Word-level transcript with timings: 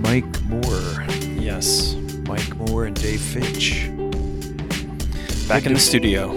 Mike 0.00 0.42
Moore. 0.44 1.06
Yes. 1.38 1.94
Mike 2.26 2.56
Moore 2.56 2.86
and 2.86 2.96
Dave 3.00 3.20
Fitch. 3.20 3.88
Back 5.46 5.66
in 5.66 5.74
the 5.74 5.80
studio. 5.80 6.32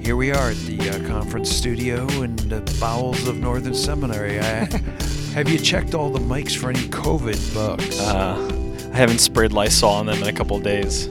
Here 0.00 0.16
we 0.16 0.32
are 0.32 0.50
at 0.50 0.56
the 0.56 0.80
uh, 0.90 1.06
conference 1.06 1.50
studio 1.50 2.06
in 2.22 2.34
the 2.36 2.60
bowels 2.80 3.28
of 3.28 3.38
Northern 3.38 3.74
Seminary. 3.74 4.40
I, 4.40 4.64
have 5.34 5.48
you 5.48 5.58
checked 5.58 5.94
all 5.94 6.10
the 6.10 6.18
mics 6.18 6.56
for 6.56 6.70
any 6.70 6.80
COVID 6.88 7.54
bugs? 7.54 8.00
Uh, 8.00 8.90
I 8.92 8.96
haven't 8.96 9.18
sprayed 9.18 9.52
Lysol 9.52 9.90
on 9.90 10.06
them 10.06 10.22
in 10.22 10.28
a 10.28 10.32
couple 10.32 10.56
of 10.56 10.62
days. 10.62 11.06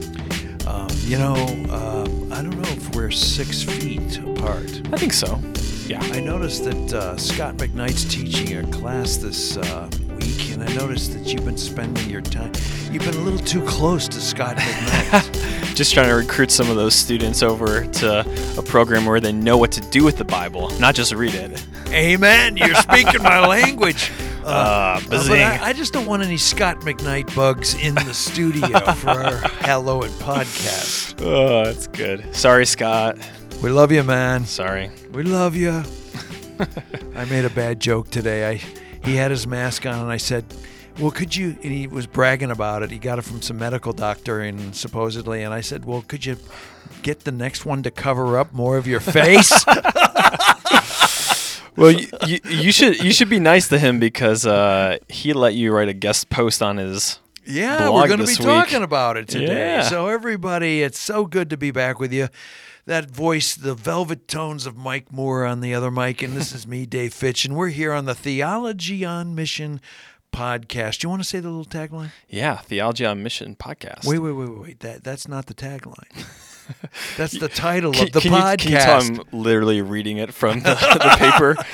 Um, 0.66 0.88
you 1.00 1.16
know, 1.16 1.34
um, 1.70 2.32
I 2.32 2.42
don't 2.42 2.60
know 2.60 2.68
if 2.70 2.94
we're 2.94 3.10
six 3.10 3.62
feet 3.62 4.18
apart. 4.18 4.82
I 4.92 4.98
think 4.98 5.12
so. 5.12 5.40
Yeah. 5.86 6.00
I 6.12 6.20
noticed 6.20 6.64
that 6.64 6.92
uh, 6.92 7.16
Scot 7.16 7.56
McKnight's 7.56 8.04
teaching 8.04 8.56
a 8.56 8.66
class 8.70 9.16
this 9.16 9.56
uh, 9.56 9.90
noticed 10.74 11.12
that 11.12 11.32
you've 11.32 11.44
been 11.44 11.58
spending 11.58 12.08
your 12.08 12.20
time. 12.20 12.52
You've 12.90 13.04
been 13.04 13.14
a 13.14 13.20
little 13.20 13.38
too 13.38 13.64
close 13.64 14.08
to 14.08 14.20
Scot 14.20 14.56
McKnight. 14.56 15.74
Just 15.74 15.94
trying 15.94 16.08
to 16.08 16.14
recruit 16.14 16.50
some 16.50 16.68
of 16.70 16.76
those 16.76 16.94
students 16.94 17.42
over 17.42 17.86
to 17.86 18.20
a 18.58 18.62
program 18.62 19.06
where 19.06 19.20
they 19.20 19.32
know 19.32 19.56
what 19.56 19.72
to 19.72 19.80
do 19.80 20.04
with 20.04 20.18
the 20.18 20.24
Bible, 20.24 20.68
not 20.78 20.94
just 20.94 21.14
read 21.14 21.34
it. 21.34 21.66
Amen. 21.88 22.58
You're 22.58 22.74
speaking 22.74 23.22
my 23.22 23.46
language. 23.46 24.12
Uh, 24.44 25.00
but. 25.08 25.30
I, 25.30 25.68
I 25.68 25.72
just 25.72 25.94
don't 25.94 26.04
want 26.04 26.22
any 26.22 26.36
Scot 26.36 26.80
McKnight 26.80 27.34
bugs 27.34 27.74
in 27.74 27.94
the 27.94 28.12
studio 28.12 28.68
for 28.94 29.10
our 29.10 29.36
Hello 29.62 30.02
and 30.02 30.12
podcast. 30.14 31.24
Oh, 31.24 31.64
that's 31.64 31.86
good. 31.86 32.34
Sorry, 32.36 32.66
Scot. 32.66 33.16
We 33.62 33.70
love 33.70 33.92
you, 33.92 34.02
man. 34.02 34.44
Sorry. 34.44 34.90
We 35.12 35.22
love 35.22 35.56
you. 35.56 35.82
I 37.16 37.24
made 37.24 37.46
a 37.46 37.50
bad 37.50 37.80
joke 37.80 38.10
today. 38.10 38.50
I 38.50 38.60
he 39.04 39.16
had 39.16 39.30
his 39.30 39.46
mask 39.46 39.86
on, 39.86 39.98
and 40.00 40.10
I 40.10 40.16
said, 40.16 40.44
"Well, 40.98 41.10
could 41.10 41.34
you?" 41.34 41.56
And 41.62 41.72
he 41.72 41.86
was 41.86 42.06
bragging 42.06 42.50
about 42.50 42.82
it. 42.82 42.90
He 42.90 42.98
got 42.98 43.18
it 43.18 43.22
from 43.22 43.42
some 43.42 43.58
medical 43.58 43.92
doctor, 43.92 44.40
and 44.40 44.74
supposedly. 44.74 45.42
And 45.42 45.52
I 45.52 45.60
said, 45.60 45.84
"Well, 45.84 46.02
could 46.06 46.24
you 46.24 46.36
get 47.02 47.20
the 47.20 47.32
next 47.32 47.64
one 47.66 47.82
to 47.82 47.90
cover 47.90 48.38
up 48.38 48.52
more 48.52 48.76
of 48.76 48.86
your 48.86 49.00
face?" 49.00 49.64
Well, 51.74 51.90
you, 51.90 52.06
you, 52.26 52.38
you 52.44 52.72
should 52.72 53.02
you 53.02 53.12
should 53.12 53.30
be 53.30 53.38
nice 53.38 53.68
to 53.68 53.78
him 53.78 53.98
because 53.98 54.44
uh, 54.44 54.98
he 55.08 55.32
let 55.32 55.54
you 55.54 55.72
write 55.72 55.88
a 55.88 55.94
guest 55.94 56.28
post 56.28 56.62
on 56.62 56.76
his. 56.76 57.18
Yeah, 57.44 57.88
we're 57.88 58.06
going 58.06 58.20
to 58.20 58.26
be 58.26 58.32
week. 58.32 58.38
talking 58.38 58.82
about 58.82 59.16
it 59.16 59.26
today. 59.26 59.76
Yeah. 59.76 59.82
So, 59.82 60.06
everybody, 60.06 60.82
it's 60.82 60.98
so 60.98 61.26
good 61.26 61.50
to 61.50 61.56
be 61.56 61.72
back 61.72 61.98
with 61.98 62.12
you. 62.12 62.28
That 62.84 63.10
voice, 63.10 63.54
the 63.54 63.74
velvet 63.74 64.26
tones 64.26 64.66
of 64.66 64.76
Mike 64.76 65.12
Moore 65.12 65.44
on 65.44 65.60
the 65.60 65.72
other 65.72 65.90
mic, 65.90 66.20
and 66.20 66.36
this 66.36 66.52
is 66.52 66.66
me, 66.66 66.84
Dave 66.86 67.14
Fitch, 67.14 67.44
and 67.44 67.54
we're 67.54 67.68
here 67.68 67.92
on 67.92 68.06
the 68.06 68.14
Theology 68.14 69.04
on 69.04 69.36
Mission 69.36 69.80
podcast. 70.32 70.98
Do 70.98 71.04
you 71.06 71.10
want 71.10 71.22
to 71.22 71.28
say 71.28 71.38
the 71.38 71.48
little 71.48 71.64
tagline? 71.64 72.10
Yeah, 72.28 72.56
Theology 72.56 73.06
on 73.06 73.22
Mission 73.22 73.54
podcast. 73.54 74.04
Wait, 74.04 74.18
wait, 74.18 74.32
wait, 74.32 74.48
wait, 74.48 74.58
wait. 74.60 74.80
That 74.80 75.04
that's 75.04 75.28
not 75.28 75.46
the 75.46 75.54
tagline. 75.54 76.26
That's 77.16 77.36
the 77.38 77.48
title 77.48 77.92
Can, 77.92 78.06
of 78.06 78.12
the 78.12 78.20
can 78.20 78.32
you, 78.32 78.38
podcast. 78.38 79.06
can 79.06 79.14
you 79.16 79.20
I'm 79.22 79.40
literally 79.40 79.82
reading 79.82 80.18
it 80.18 80.32
from 80.32 80.60
the, 80.60 80.74
the 80.74 81.16
paper? 81.18 81.56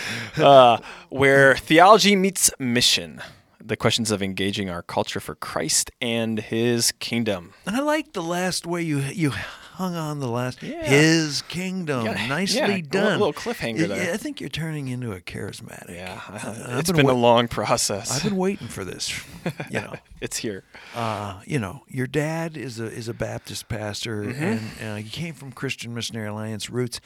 Uh, 0.42 0.78
where 1.10 1.56
theology 1.56 2.14
meets 2.16 2.50
mission. 2.58 3.20
The 3.62 3.76
questions 3.76 4.10
of 4.10 4.22
engaging 4.22 4.70
our 4.70 4.82
culture 4.82 5.20
for 5.20 5.34
Christ 5.34 5.90
and 6.00 6.38
His 6.38 6.92
kingdom. 6.92 7.52
and 7.66 7.76
I 7.76 7.80
like 7.80 8.12
the 8.12 8.22
last 8.22 8.66
way 8.66 8.82
you 8.82 8.98
you 9.00 9.32
hung 9.78 9.94
on 9.94 10.18
the 10.18 10.26
last 10.28 10.60
Yeah. 10.62 10.82
His 10.84 11.42
kingdom. 11.42 12.04
Yeah, 12.04 12.26
Nicely 12.26 12.58
yeah, 12.58 12.66
a 12.66 12.76
little- 12.82 13.32
done. 13.32 13.32
cliffhanger 13.32 13.78
Yeah, 13.80 13.86
there. 13.86 14.14
I 14.14 14.16
think 14.16 14.40
you're 14.40 14.50
turning 14.50 14.88
into 14.88 15.12
a 15.12 15.20
charismatic. 15.20 15.94
Yeah, 15.94 16.20
I've 16.28 16.78
it's 16.80 16.90
been 16.90 17.06
been, 17.06 17.14
a 17.14 17.18
long 17.18 17.46
process. 17.46 18.10
I've 18.10 18.24
been 18.24 18.36
waiting 18.36 18.68
for 18.68 18.84
this. 18.84 19.08
You 19.70 19.80
know, 19.80 19.94
it's 20.20 20.36
here. 20.38 20.64
uh, 20.94 21.40
you 21.46 21.58
know, 21.58 21.82
your 21.88 22.06
dad 22.06 22.56
is 22.56 22.78
a 22.80 22.84
is 22.86 23.08
a 23.08 23.14
Baptist 23.14 23.68
pastor, 23.68 24.24
Mm-hmm. 24.24 24.42
and 24.44 24.60
uh, 24.82 24.96
he 24.96 25.08
came 25.08 25.32
from 25.34 25.52
Christian 25.52 25.94
Missionary 25.94 26.28
Alliance 26.28 26.68
roots, 26.68 27.00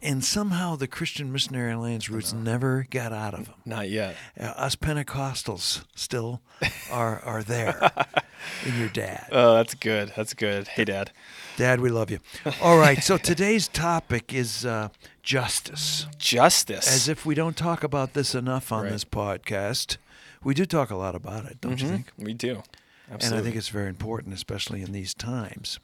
and 0.00 0.24
somehow 0.24 0.76
the 0.76 0.86
Christian 0.86 1.32
Missionary 1.32 1.72
Alliance 1.72 2.08
roots 2.08 2.32
never 2.32 2.86
got 2.90 3.12
out 3.12 3.34
of 3.34 3.46
him. 3.48 3.54
Not 3.64 3.88
yet. 3.90 4.14
Uh, 4.38 4.44
us 4.44 4.76
Pentecostals 4.76 5.84
still 5.96 6.40
are 6.90 7.20
are 7.24 7.42
there 7.42 7.90
in 8.64 8.78
your 8.78 8.88
dad. 8.88 9.28
Oh, 9.32 9.54
that's 9.54 9.74
good. 9.74 10.12
That's 10.16 10.34
good. 10.34 10.68
Hey, 10.68 10.84
Dad. 10.84 11.12
Dad, 11.56 11.80
we 11.80 11.90
love 11.90 12.10
you. 12.10 12.20
All 12.62 12.78
right, 12.78 13.02
so 13.02 13.16
today's 13.18 13.66
topic 13.68 14.32
is 14.32 14.64
uh, 14.64 14.88
justice. 15.22 16.06
Justice. 16.18 16.86
As 16.92 17.08
if 17.08 17.26
we 17.26 17.34
don't 17.34 17.56
talk 17.56 17.82
about 17.82 18.12
this 18.14 18.34
enough 18.34 18.70
on 18.72 18.84
Right. 18.84 18.92
this 18.92 19.04
podcast, 19.04 19.96
we 20.44 20.54
do 20.54 20.64
talk 20.64 20.90
a 20.90 20.96
lot 20.96 21.14
about 21.14 21.46
it, 21.46 21.60
don't 21.60 21.80
you 21.80 21.86
Mhm. 21.88 21.90
think? 21.90 22.12
we 22.16 22.32
do. 22.34 22.62
Absolutely. 23.10 23.26
And 23.26 23.34
I 23.34 23.42
think 23.42 23.56
it's 23.56 23.68
very 23.68 23.88
important, 23.88 24.34
especially 24.34 24.82
in 24.82 24.92
these 24.92 25.14
times. 25.14 25.80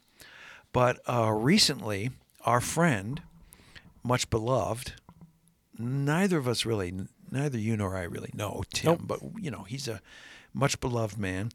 But 0.72 1.00
uh, 1.08 1.30
recently, 1.32 2.10
our 2.44 2.60
friend, 2.60 3.22
much 4.02 4.28
beloved, 4.30 4.92
neither 5.78 6.38
of 6.38 6.46
us 6.46 6.64
really, 6.64 6.92
neither 7.30 7.58
you 7.58 7.76
nor 7.76 7.96
I 7.96 8.02
really 8.02 8.30
know 8.34 8.62
Tim, 8.72 8.92
Nope. 8.92 9.00
but 9.04 9.20
you 9.42 9.50
know 9.50 9.62
he's 9.64 9.88
a 9.88 10.00
much 10.52 10.78
beloved 10.80 11.18
man 11.18 11.50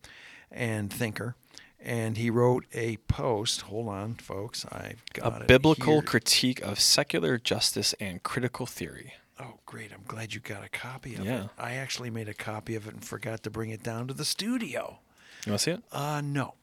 and 0.51 0.91
thinker. 0.91 1.35
And 1.81 2.17
he 2.17 2.29
wrote 2.29 2.65
a 2.73 2.97
post. 3.07 3.61
Hold 3.61 3.87
on, 3.87 4.15
folks. 4.15 4.65
I've 4.71 5.01
got 5.13 5.43
a 5.43 5.45
biblical 5.45 5.93
here. 5.93 6.01
critique 6.01 6.61
of 6.61 6.79
secular 6.79 7.37
justice 7.37 7.93
and 8.01 8.21
critical 8.21 8.65
theory. 8.65 9.13
Oh, 9.39 9.59
great! 9.65 9.93
I'm 9.93 10.03
glad 10.05 10.33
you 10.33 10.41
got 10.41 10.65
a 10.65 10.67
copy 10.69 11.15
of 11.15 11.23
Yeah. 11.25 11.45
it. 11.45 11.49
I 11.57 11.75
actually 11.75 12.09
made 12.09 12.27
a 12.27 12.33
copy 12.33 12.75
of 12.75 12.85
it 12.87 12.93
and 12.93 13.05
forgot 13.05 13.43
to 13.43 13.49
bring 13.49 13.69
it 13.69 13.81
down 13.81 14.07
to 14.09 14.13
the 14.13 14.25
studio. 14.25 14.99
You 15.45 15.53
want 15.53 15.61
to 15.61 15.63
see 15.63 15.71
it? 15.71 15.83
Uh, 15.93 16.21
no. 16.21 16.55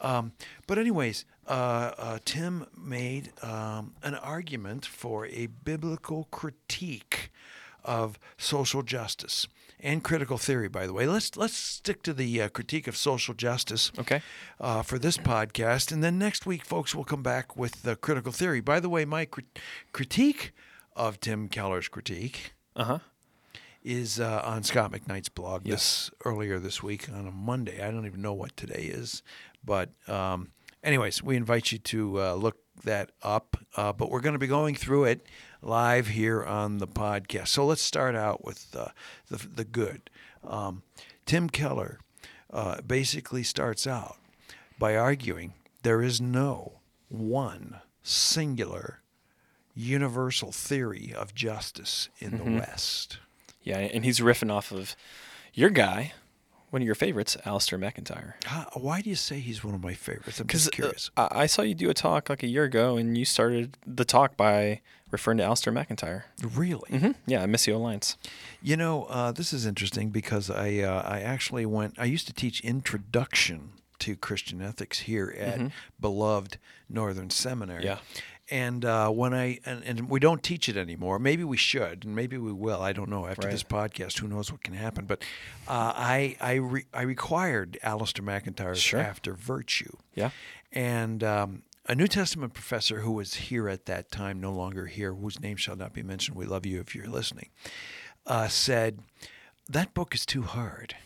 Um, 0.00 0.32
but 0.68 0.78
anyways, 0.78 1.24
uh, 1.48 1.90
uh, 1.98 2.18
Tim 2.24 2.66
made 2.78 3.32
um, 3.42 3.94
an 4.04 4.14
argument 4.14 4.86
for 4.86 5.26
a 5.26 5.46
biblical 5.48 6.28
critique 6.30 7.29
of 7.84 8.18
social 8.38 8.82
justice 8.82 9.46
and 9.82 10.04
critical 10.04 10.36
theory. 10.36 10.68
By 10.68 10.86
the 10.86 10.92
way, 10.92 11.06
let's 11.06 11.36
let's 11.36 11.56
stick 11.56 12.02
to 12.02 12.12
the 12.12 12.42
uh, 12.42 12.48
critique 12.48 12.86
of 12.86 12.96
social 12.96 13.34
justice. 13.34 13.90
Okay. 13.98 14.20
Uh, 14.60 14.82
for 14.82 14.98
this 14.98 15.16
podcast, 15.16 15.90
and 15.92 16.02
then 16.04 16.18
next 16.18 16.44
week, 16.46 16.64
folks, 16.64 16.94
we'll 16.94 17.04
come 17.04 17.22
back 17.22 17.56
with 17.56 17.82
the 17.82 17.96
critical 17.96 18.32
theory. 18.32 18.60
By 18.60 18.80
the 18.80 18.88
way, 18.90 19.04
my 19.04 19.24
crit- 19.24 19.58
critique 19.92 20.52
of 20.96 21.18
Tim 21.20 21.48
Keller's 21.48 21.88
critique 21.88 22.52
Uh 22.76 22.84
huh. 22.84 22.98
is 23.82 24.20
uh, 24.20 24.42
on 24.44 24.62
Scot 24.62 24.92
McKnight's 24.92 25.28
blog 25.30 25.66
Yes. 25.66 25.74
this 25.74 26.10
earlier 26.24 26.58
this 26.58 26.82
week 26.82 27.08
on 27.08 27.26
a 27.26 27.30
Monday. 27.30 27.82
I 27.82 27.90
don't 27.90 28.06
even 28.06 28.20
know 28.20 28.34
what 28.34 28.56
today 28.56 28.82
is, 28.92 29.22
but 29.64 29.90
um, 30.08 30.50
anyways, 30.84 31.22
we 31.22 31.36
invite 31.36 31.72
you 31.72 31.78
to 31.78 32.20
uh, 32.20 32.34
look 32.34 32.56
that 32.84 33.12
up. 33.22 33.56
Uh, 33.76 33.92
but 33.92 34.10
we're 34.10 34.20
going 34.20 34.34
to 34.34 34.38
be 34.38 34.46
going 34.46 34.74
through 34.74 35.04
it 35.04 35.22
live 35.62 36.08
here 36.08 36.42
on 36.42 36.78
the 36.78 36.88
podcast. 36.88 37.48
So 37.48 37.66
let's 37.66 37.82
start 37.82 38.14
out 38.14 38.44
with 38.44 38.74
uh, 38.76 38.88
the 39.28 39.46
the 39.54 39.64
good. 39.64 40.10
Um, 40.46 40.82
Tim 41.26 41.48
Keller 41.48 41.98
uh, 42.52 42.80
basically 42.82 43.42
starts 43.42 43.86
out 43.86 44.16
by 44.78 44.96
arguing 44.96 45.54
there 45.82 46.02
is 46.02 46.20
no 46.20 46.80
one 47.08 47.76
singular 48.02 49.00
universal 49.74 50.52
theory 50.52 51.12
of 51.16 51.34
justice 51.34 52.08
in 52.18 52.38
the 52.38 52.44
West. 52.58 53.18
Yeah, 53.62 53.78
and 53.78 54.04
he's 54.04 54.20
riffing 54.20 54.50
off 54.50 54.72
of 54.72 54.96
your 55.52 55.70
guy, 55.70 56.12
one 56.70 56.82
of 56.82 56.86
your 56.86 56.94
favorites, 56.94 57.36
Alasdair 57.44 57.78
MacIntyre. 57.78 58.36
How, 58.46 58.68
why 58.74 59.00
do 59.00 59.10
you 59.10 59.16
say 59.16 59.40
he's 59.40 59.62
one 59.64 59.74
of 59.74 59.82
my 59.82 59.94
favorites? 59.94 60.40
I'm 60.40 60.46
just 60.46 60.72
curious. 60.72 61.10
I 61.16 61.28
I 61.42 61.46
saw 61.46 61.62
you 61.62 61.74
do 61.74 61.90
a 61.90 61.94
talk 61.94 62.28
like 62.30 62.42
a 62.42 62.46
year 62.48 62.64
ago, 62.64 62.96
and 62.96 63.16
you 63.18 63.24
started 63.24 63.76
the 63.86 64.04
talk 64.04 64.36
by 64.36 64.80
referring 65.10 65.38
to 65.38 65.44
Alasdair 65.44 65.72
MacIntyre. 65.72 66.26
really? 66.54 66.88
hmm 66.98 67.10
Yeah, 67.26 67.44
Missio 67.46 67.74
Alliance. 67.74 68.16
You 68.62 68.76
know, 68.76 69.04
uh, 69.04 69.32
this 69.32 69.52
is 69.52 69.66
interesting 69.66 70.10
because 70.10 70.48
I 70.50 70.78
uh, 70.78 71.02
I 71.04 71.20
actually 71.20 71.66
went. 71.66 71.94
I 71.98 72.04
used 72.04 72.26
to 72.28 72.32
teach 72.32 72.60
introduction 72.60 73.72
to 74.00 74.16
Christian 74.16 74.62
ethics 74.62 75.00
here 75.00 75.34
at 75.38 75.60
beloved 76.00 76.56
Northern 76.88 77.28
Seminary. 77.30 77.84
Yeah. 77.84 77.98
And 78.50 78.84
uh, 78.84 79.10
when 79.10 79.32
I 79.32 79.60
and, 79.64 79.84
and 79.84 80.10
we 80.10 80.18
don't 80.18 80.42
teach 80.42 80.68
it 80.68 80.76
anymore. 80.76 81.18
Maybe 81.20 81.44
we 81.44 81.56
should, 81.56 82.04
and 82.04 82.16
maybe 82.16 82.36
we 82.36 82.52
will. 82.52 82.82
I 82.82 82.92
don't 82.92 83.08
know. 83.08 83.26
After 83.26 83.46
Right. 83.46 83.52
this 83.52 83.62
podcast, 83.62 84.18
who 84.18 84.26
knows 84.26 84.50
what 84.50 84.62
can 84.64 84.74
happen? 84.74 85.04
But 85.06 85.22
uh, 85.68 85.92
I 85.94 86.36
I 86.40 86.54
re, 86.54 86.84
I 86.92 87.02
required 87.02 87.78
Alasdair 87.84 88.22
MacIntyre's 88.24 88.80
Sure. 88.80 89.00
After 89.00 89.34
Virtue. 89.34 89.96
Yeah. 90.14 90.30
And 90.72 91.22
um, 91.22 91.62
a 91.86 91.94
New 91.94 92.08
Testament 92.08 92.52
professor 92.54 93.00
who 93.00 93.12
was 93.12 93.34
here 93.34 93.68
at 93.68 93.86
that 93.86 94.10
time, 94.10 94.40
no 94.40 94.52
longer 94.52 94.86
here, 94.86 95.12
whose 95.14 95.40
name 95.40 95.56
shall 95.56 95.76
not 95.76 95.92
be 95.92 96.02
mentioned, 96.02 96.36
we 96.36 96.46
love 96.46 96.66
you 96.66 96.80
if 96.80 96.94
you're 96.94 97.08
listening, 97.08 97.48
uh, 98.26 98.48
said, 98.48 99.00
That 99.68 99.94
book 99.94 100.14
is 100.14 100.26
too 100.26 100.42
hard. 100.42 100.96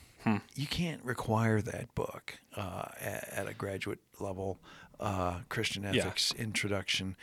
You 0.55 0.67
can't 0.67 1.05
require 1.05 1.61
that 1.61 1.94
book 1.94 2.38
uh, 2.56 2.87
at, 2.99 3.29
at 3.31 3.47
a 3.47 3.52
graduate 3.52 3.99
level 4.19 4.58
uh, 5.04 5.40
Christian 5.48 5.84
ethics 5.84 6.32
introduction. 6.38 7.16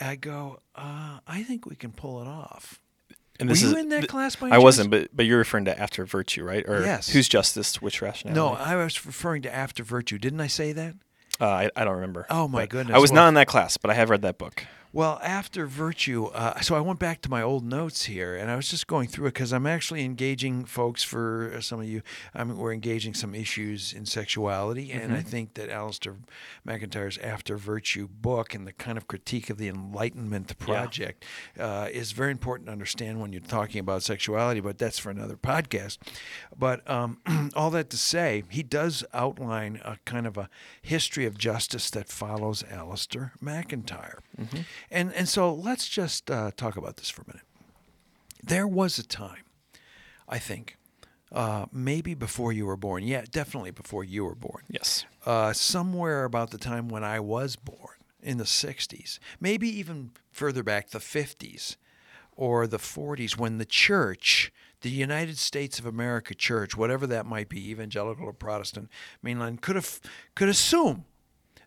I 0.00 0.16
go, 0.16 0.60
uh, 0.74 1.18
I 1.26 1.42
think 1.42 1.66
we 1.66 1.76
can 1.76 1.92
pull 1.92 2.20
it 2.22 2.26
off. 2.26 2.80
and 3.38 3.48
Were 3.48 3.54
you 3.54 3.66
is 3.68 3.72
in 3.76 3.88
that 3.90 4.00
th- 4.00 4.08
class 4.08 4.34
by 4.36 4.46
I 4.48 4.50
chance? 4.52 4.62
wasn't, 4.62 4.90
but 4.90 5.08
but 5.14 5.26
you're 5.26 5.38
referring 5.38 5.66
to 5.66 5.78
after 5.78 6.04
virtue, 6.04 6.42
right? 6.44 6.64
Or 6.68 6.80
Yes. 6.82 7.08
whose 7.10 7.28
justice? 7.28 7.80
Which 7.82 8.00
rationale? 8.02 8.34
No, 8.34 8.48
I 8.54 8.76
was 8.76 9.04
referring 9.06 9.42
to 9.42 9.54
After 9.54 9.82
Virtue. 9.84 10.18
Didn't 10.18 10.40
I 10.40 10.46
say 10.46 10.72
that? 10.72 10.94
uh, 11.40 11.46
I, 11.48 11.70
I 11.76 11.84
don't 11.84 11.94
remember. 11.94 12.26
Oh, 12.30 12.48
my 12.48 12.62
But 12.62 12.68
goodness. 12.70 12.94
I 12.94 12.98
was 12.98 13.10
Well- 13.12 13.22
not 13.22 13.28
in 13.28 13.34
that 13.34 13.46
class, 13.46 13.76
but 13.76 13.90
I 13.90 13.94
have 13.94 14.10
read 14.10 14.22
that 14.22 14.36
book. 14.38 14.64
Well, 14.92 15.20
after 15.22 15.66
virtue, 15.66 16.26
uh, 16.26 16.60
so 16.62 16.74
I 16.74 16.80
went 16.80 16.98
back 16.98 17.22
to 17.22 17.30
my 17.30 17.42
old 17.42 17.64
notes 17.64 18.06
here, 18.06 18.34
and 18.34 18.50
I 18.50 18.56
was 18.56 18.68
just 18.68 18.88
going 18.88 19.06
through 19.06 19.26
it 19.26 19.34
because 19.34 19.52
I'm 19.52 19.66
actually 19.66 20.04
engaging 20.04 20.64
folks 20.64 21.04
for 21.04 21.52
uh, 21.56 21.60
some 21.60 21.78
of 21.78 21.86
you. 21.86 22.02
I 22.34 22.42
mean, 22.42 22.56
we're 22.56 22.72
engaging 22.72 23.14
some 23.14 23.32
issues 23.32 23.92
in 23.92 24.04
sexuality, 24.04 24.90
and 24.90 25.12
I 25.12 25.22
think 25.22 25.54
that 25.54 25.70
Alasdair 25.70 26.16
MacIntyre's 26.64 27.18
After 27.18 27.56
Virtue 27.56 28.08
book 28.08 28.52
and 28.52 28.66
the 28.66 28.72
kind 28.72 28.98
of 28.98 29.06
critique 29.06 29.48
of 29.48 29.58
the 29.58 29.68
Enlightenment 29.68 30.58
project 30.58 31.24
uh, 31.56 31.88
is 31.92 32.10
very 32.10 32.32
important 32.32 32.66
to 32.66 32.72
understand 32.72 33.20
when 33.20 33.32
you're 33.32 33.42
talking 33.42 33.78
about 33.78 34.02
sexuality. 34.02 34.58
But 34.58 34.78
that's 34.78 34.98
for 34.98 35.10
another 35.10 35.36
podcast. 35.36 35.98
But 36.58 36.88
um, 36.90 37.18
all 37.54 37.70
that 37.70 37.90
to 37.90 37.96
say, 37.96 38.42
he 38.48 38.64
does 38.64 39.04
outline 39.14 39.80
a 39.84 39.98
kind 40.04 40.26
of 40.26 40.36
a 40.36 40.50
history 40.82 41.26
of 41.26 41.38
justice 41.38 41.90
that 41.90 42.08
follows 42.08 42.64
Alistair 42.68 43.34
McIntyre. 43.40 44.18
And 44.90 45.12
and 45.14 45.28
so 45.28 45.52
let's 45.52 45.88
just 45.88 46.30
uh, 46.30 46.50
talk 46.56 46.76
about 46.76 46.96
this 46.96 47.10
for 47.10 47.22
a 47.22 47.26
minute. 47.26 47.46
There 48.42 48.66
was 48.66 48.98
a 48.98 49.06
time, 49.06 49.44
I 50.28 50.38
think, 50.38 50.76
uh, 51.32 51.66
maybe 51.72 52.14
before 52.14 52.52
you 52.52 52.66
were 52.66 52.76
born. 52.76 53.04
Yeah, 53.04 53.24
definitely 53.30 53.70
before 53.70 54.04
you 54.04 54.24
were 54.24 54.34
born. 54.34 54.64
Yes. 54.68 55.04
Uh, 55.24 55.52
somewhere 55.52 56.24
about 56.24 56.50
the 56.50 56.58
time 56.58 56.88
when 56.88 57.04
I 57.04 57.20
was 57.20 57.56
born 57.56 57.96
in 58.22 58.38
the 58.38 58.44
60s, 58.44 59.18
maybe 59.40 59.68
even 59.68 60.10
further 60.30 60.62
back, 60.62 60.90
the 60.90 60.98
50s 60.98 61.76
or 62.36 62.66
the 62.66 62.78
40s, 62.78 63.36
when 63.36 63.58
the 63.58 63.64
church, 63.64 64.52
the 64.80 64.90
United 64.90 65.38
States 65.38 65.78
of 65.78 65.86
America 65.86 66.34
church, 66.34 66.76
whatever 66.76 67.06
that 67.06 67.26
might 67.26 67.48
be, 67.48 67.70
evangelical 67.70 68.24
or 68.24 68.32
Protestant, 68.32 68.88
mainline, 69.24 69.60
could 69.60 69.76
have 69.76 70.00
could 70.34 70.48
assume 70.48 71.04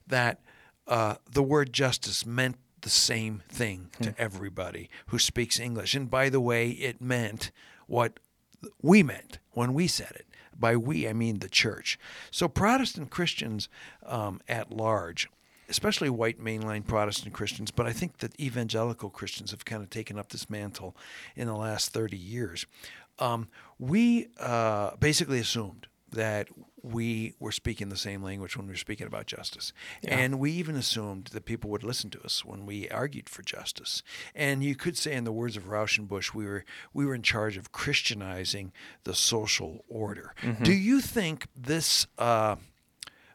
that 0.07 0.41
uh, 0.87 1.15
the 1.29 1.43
word 1.43 1.71
justice 1.71 2.25
meant 2.25 2.57
the 2.83 2.89
same 2.89 3.41
thing 3.49 3.89
to 4.01 4.13
everybody 4.17 4.89
who 5.07 5.17
speaks 5.17 5.59
English. 5.59 5.95
And 5.95 6.09
by 6.09 6.29
the 6.29 6.39
way, 6.39 6.69
it 6.69 7.01
meant 7.01 7.51
what 7.87 8.19
we 8.81 9.03
meant 9.03 9.39
when 9.51 9.73
we 9.73 9.87
said 9.87 10.11
it. 10.15 10.27
By 10.57 10.75
we, 10.75 11.07
I 11.07 11.13
mean 11.13 11.39
the 11.39 11.49
church. 11.49 11.97
So 12.29 12.47
Protestant 12.47 13.09
Christians 13.09 13.69
um, 14.05 14.39
at 14.47 14.71
large, 14.71 15.29
especially 15.67 16.09
white 16.09 16.39
mainline 16.39 16.85
Protestant 16.85 17.33
Christians, 17.33 17.71
but 17.71 17.87
I 17.87 17.91
think 17.91 18.19
that 18.19 18.39
evangelical 18.39 19.09
Christians 19.09 19.51
have 19.51 19.65
kind 19.65 19.81
of 19.81 19.89
taken 19.89 20.19
up 20.19 20.29
this 20.29 20.49
mantle 20.49 20.95
in 21.35 21.47
the 21.47 21.55
last 21.55 21.89
30 21.89 22.15
years. 22.17 22.65
Um, 23.19 23.47
we 23.79 24.27
uh, 24.39 24.91
basically 24.99 25.39
assumed 25.39 25.87
that 26.11 26.47
we 26.83 27.33
were 27.39 27.53
speaking 27.53 27.87
the 27.87 27.95
same 27.95 28.21
language 28.21 28.57
when 28.57 28.67
we 28.67 28.73
were 28.73 28.77
speaking 28.77 29.07
about 29.07 29.25
justice. 29.25 29.71
And 30.05 30.37
we 30.37 30.51
even 30.51 30.75
assumed 30.75 31.27
that 31.27 31.45
people 31.45 31.69
would 31.69 31.83
listen 31.83 32.09
to 32.09 32.21
us 32.23 32.43
when 32.43 32.65
we 32.65 32.89
argued 32.89 33.29
for 33.29 33.41
justice. 33.41 34.03
And 34.35 34.61
you 34.63 34.75
could 34.75 34.97
say, 34.97 35.13
in 35.13 35.23
the 35.23 35.31
words 35.31 35.55
of 35.55 35.63
Rauschenbusch, 35.69 36.33
we 36.33 36.45
were, 36.45 36.65
we 36.93 37.05
were 37.05 37.15
in 37.15 37.21
charge 37.21 37.55
of 37.55 37.71
Christianizing 37.71 38.73
the 39.05 39.15
social 39.15 39.85
order. 39.87 40.35
Do 40.61 40.73
you 40.73 40.99
think 40.99 41.47
this 41.55 42.05
uh, 42.17 42.57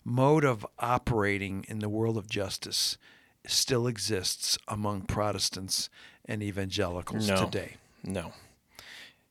mode 0.04 0.44
of 0.44 0.66
operating 0.78 1.64
in 1.68 1.78
the 1.78 1.88
world 1.88 2.18
of 2.18 2.28
justice 2.28 2.98
still 3.46 3.86
exists 3.86 4.58
among 4.68 5.02
Protestants 5.02 5.88
and 6.26 6.42
evangelicals 6.42 7.26
No. 7.26 7.46
today? 7.46 7.76
No. 8.04 8.34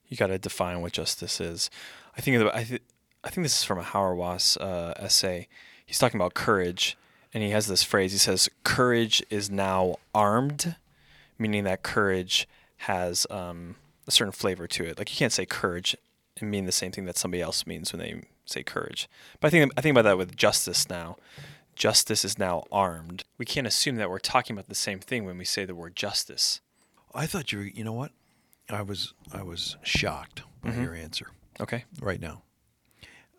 You 0.08 0.18
got 0.18 0.28
to 0.28 0.40
define 0.40 0.81
what 0.81 0.94
justice 0.94 1.40
is. 1.40 1.69
I 2.18 2.22
think 2.22 2.42
I, 2.52 2.64
th- 2.64 2.81
I 3.27 3.29
think 3.29 3.44
this 3.45 3.57
is 3.59 3.63
from 3.65 3.77
a 3.79 3.83
Hauerwas 3.83 4.57
uh, 4.62 4.94
essay. 4.97 5.47
He's 5.85 5.97
talking 6.00 6.18
about 6.19 6.33
courage, 6.33 6.97
and 7.33 7.44
he 7.44 7.50
has 7.50 7.68
this 7.68 7.83
phrase. 7.83 8.12
He 8.13 8.18
says, 8.18 8.50
"Courage 8.63 9.21
is 9.29 9.50
now 9.51 9.97
armed," 10.15 10.75
meaning 11.38 11.65
that 11.65 11.83
courage 11.83 12.47
has 12.81 13.27
um, 13.29 13.75
a 14.07 14.12
certain 14.12 14.31
flavor 14.31 14.65
to 14.68 14.85
it. 14.85 14.97
Like 14.97 15.12
you 15.12 15.18
can't 15.18 15.33
say 15.33 15.45
courage 15.45 15.95
and 16.39 16.50
mean 16.50 16.65
the 16.65 16.71
same 16.71 16.91
thing 16.91 17.06
that 17.06 17.18
somebody 17.18 17.41
else 17.41 17.68
means 17.68 17.91
when 17.91 18.00
they 18.00 18.21
say 18.45 18.63
courage. 18.63 19.09
But 19.41 19.47
I 19.47 19.50
think 19.51 19.71
I 19.77 19.81
think 19.81 19.94
about 19.94 20.03
that 20.03 20.18
with 20.18 20.35
justice 20.38 20.89
now. 20.89 21.18
Justice 21.75 22.23
is 22.25 22.39
now 22.39 22.63
armed. 22.71 23.23
We 23.38 23.45
can't 23.45 23.68
assume 23.68 23.97
that 23.97 24.09
we're 24.09 24.18
talking 24.19 24.56
about 24.56 24.68
the 24.69 24.73
same 24.75 25.00
thing 25.00 25.25
when 25.25 25.38
we 25.38 25.45
say 25.45 25.63
the 25.65 25.75
word 25.75 25.95
justice. 25.95 26.59
I 27.13 27.27
thought 27.27 27.51
you 27.51 27.59
were, 27.59 27.65
you 27.65 27.83
know 27.83 27.94
what? 27.94 28.12
I 28.69 28.81
was 28.81 29.13
I 29.33 29.44
was 29.44 29.75
shocked 29.83 30.41
by 30.63 30.73
your 30.75 30.94
answer 30.95 31.27
Okay. 31.59 31.85
right 32.01 32.19
now, 32.19 32.41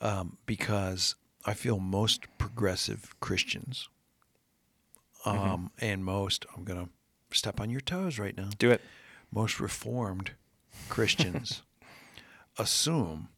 um, 0.01 0.37
because 0.47 1.15
I 1.45 1.55
feel 1.55 1.79
most 1.79 2.23
progressive 2.39 3.15
Christians, 3.21 3.89
um, 5.25 5.71
and 5.81 6.05
most 6.05 6.47
I'm 6.57 6.65
gonna 6.65 6.89
step 7.33 7.61
on 7.61 7.71
your 7.71 7.81
toes 7.81 8.19
right 8.19 8.37
now. 8.37 8.51
Do 8.59 8.71
it. 8.71 8.81
Most 9.31 9.61
reformed 9.61 10.33
Christians 10.89 11.63
assume 12.59 13.29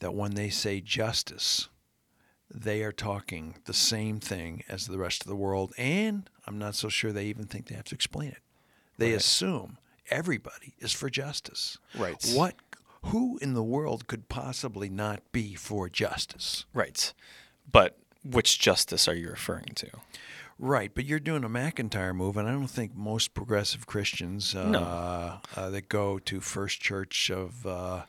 that 0.00 0.14
when 0.14 0.34
they 0.34 0.48
say 0.50 0.80
justice, 0.80 1.68
they 2.52 2.82
are 2.82 2.92
talking 2.92 3.56
the 3.64 3.72
same 3.74 4.20
thing 4.20 4.62
as 4.68 4.86
the 4.86 4.98
rest 4.98 5.22
of 5.22 5.28
the 5.28 5.36
world, 5.36 5.72
and 5.78 6.28
I'm 6.46 6.58
not 6.58 6.74
so 6.74 6.88
sure 6.88 7.12
they 7.12 7.26
even 7.26 7.46
think 7.46 7.66
they 7.66 7.74
have 7.74 7.84
to 7.86 7.94
explain 7.94 8.30
it. 8.30 8.38
They 8.98 9.10
Right. 9.10 9.16
assume 9.16 9.78
everybody 10.10 10.74
is 10.78 10.92
for 10.92 11.10
justice. 11.10 11.78
Right. 11.94 12.16
What? 12.34 12.54
Who 13.06 13.38
in 13.42 13.54
the 13.54 13.62
world 13.62 14.06
could 14.06 14.28
possibly 14.28 14.88
not 14.88 15.20
be 15.32 15.54
for 15.54 15.88
justice? 15.88 16.64
Right. 16.74 17.12
But 17.70 17.98
which 18.24 18.58
justice 18.58 19.06
are 19.08 19.14
you 19.14 19.28
referring 19.30 19.72
to? 19.76 19.88
Right, 20.58 20.90
but 20.94 21.04
you're 21.04 21.20
doing 21.20 21.44
a 21.44 21.48
MacIntyre 21.50 22.14
move, 22.14 22.36
and 22.38 22.48
I 22.48 22.52
don't 22.52 22.66
think 22.66 22.96
most 22.96 23.34
progressive 23.34 23.86
Christians 23.86 24.54
uh, 24.54 24.68
No. 24.70 25.40
uh, 25.54 25.70
that 25.70 25.88
go 25.90 26.18
to 26.20 26.40
First 26.40 26.80
Church 26.80 27.30
of 27.30 27.66
uh, 27.66 28.04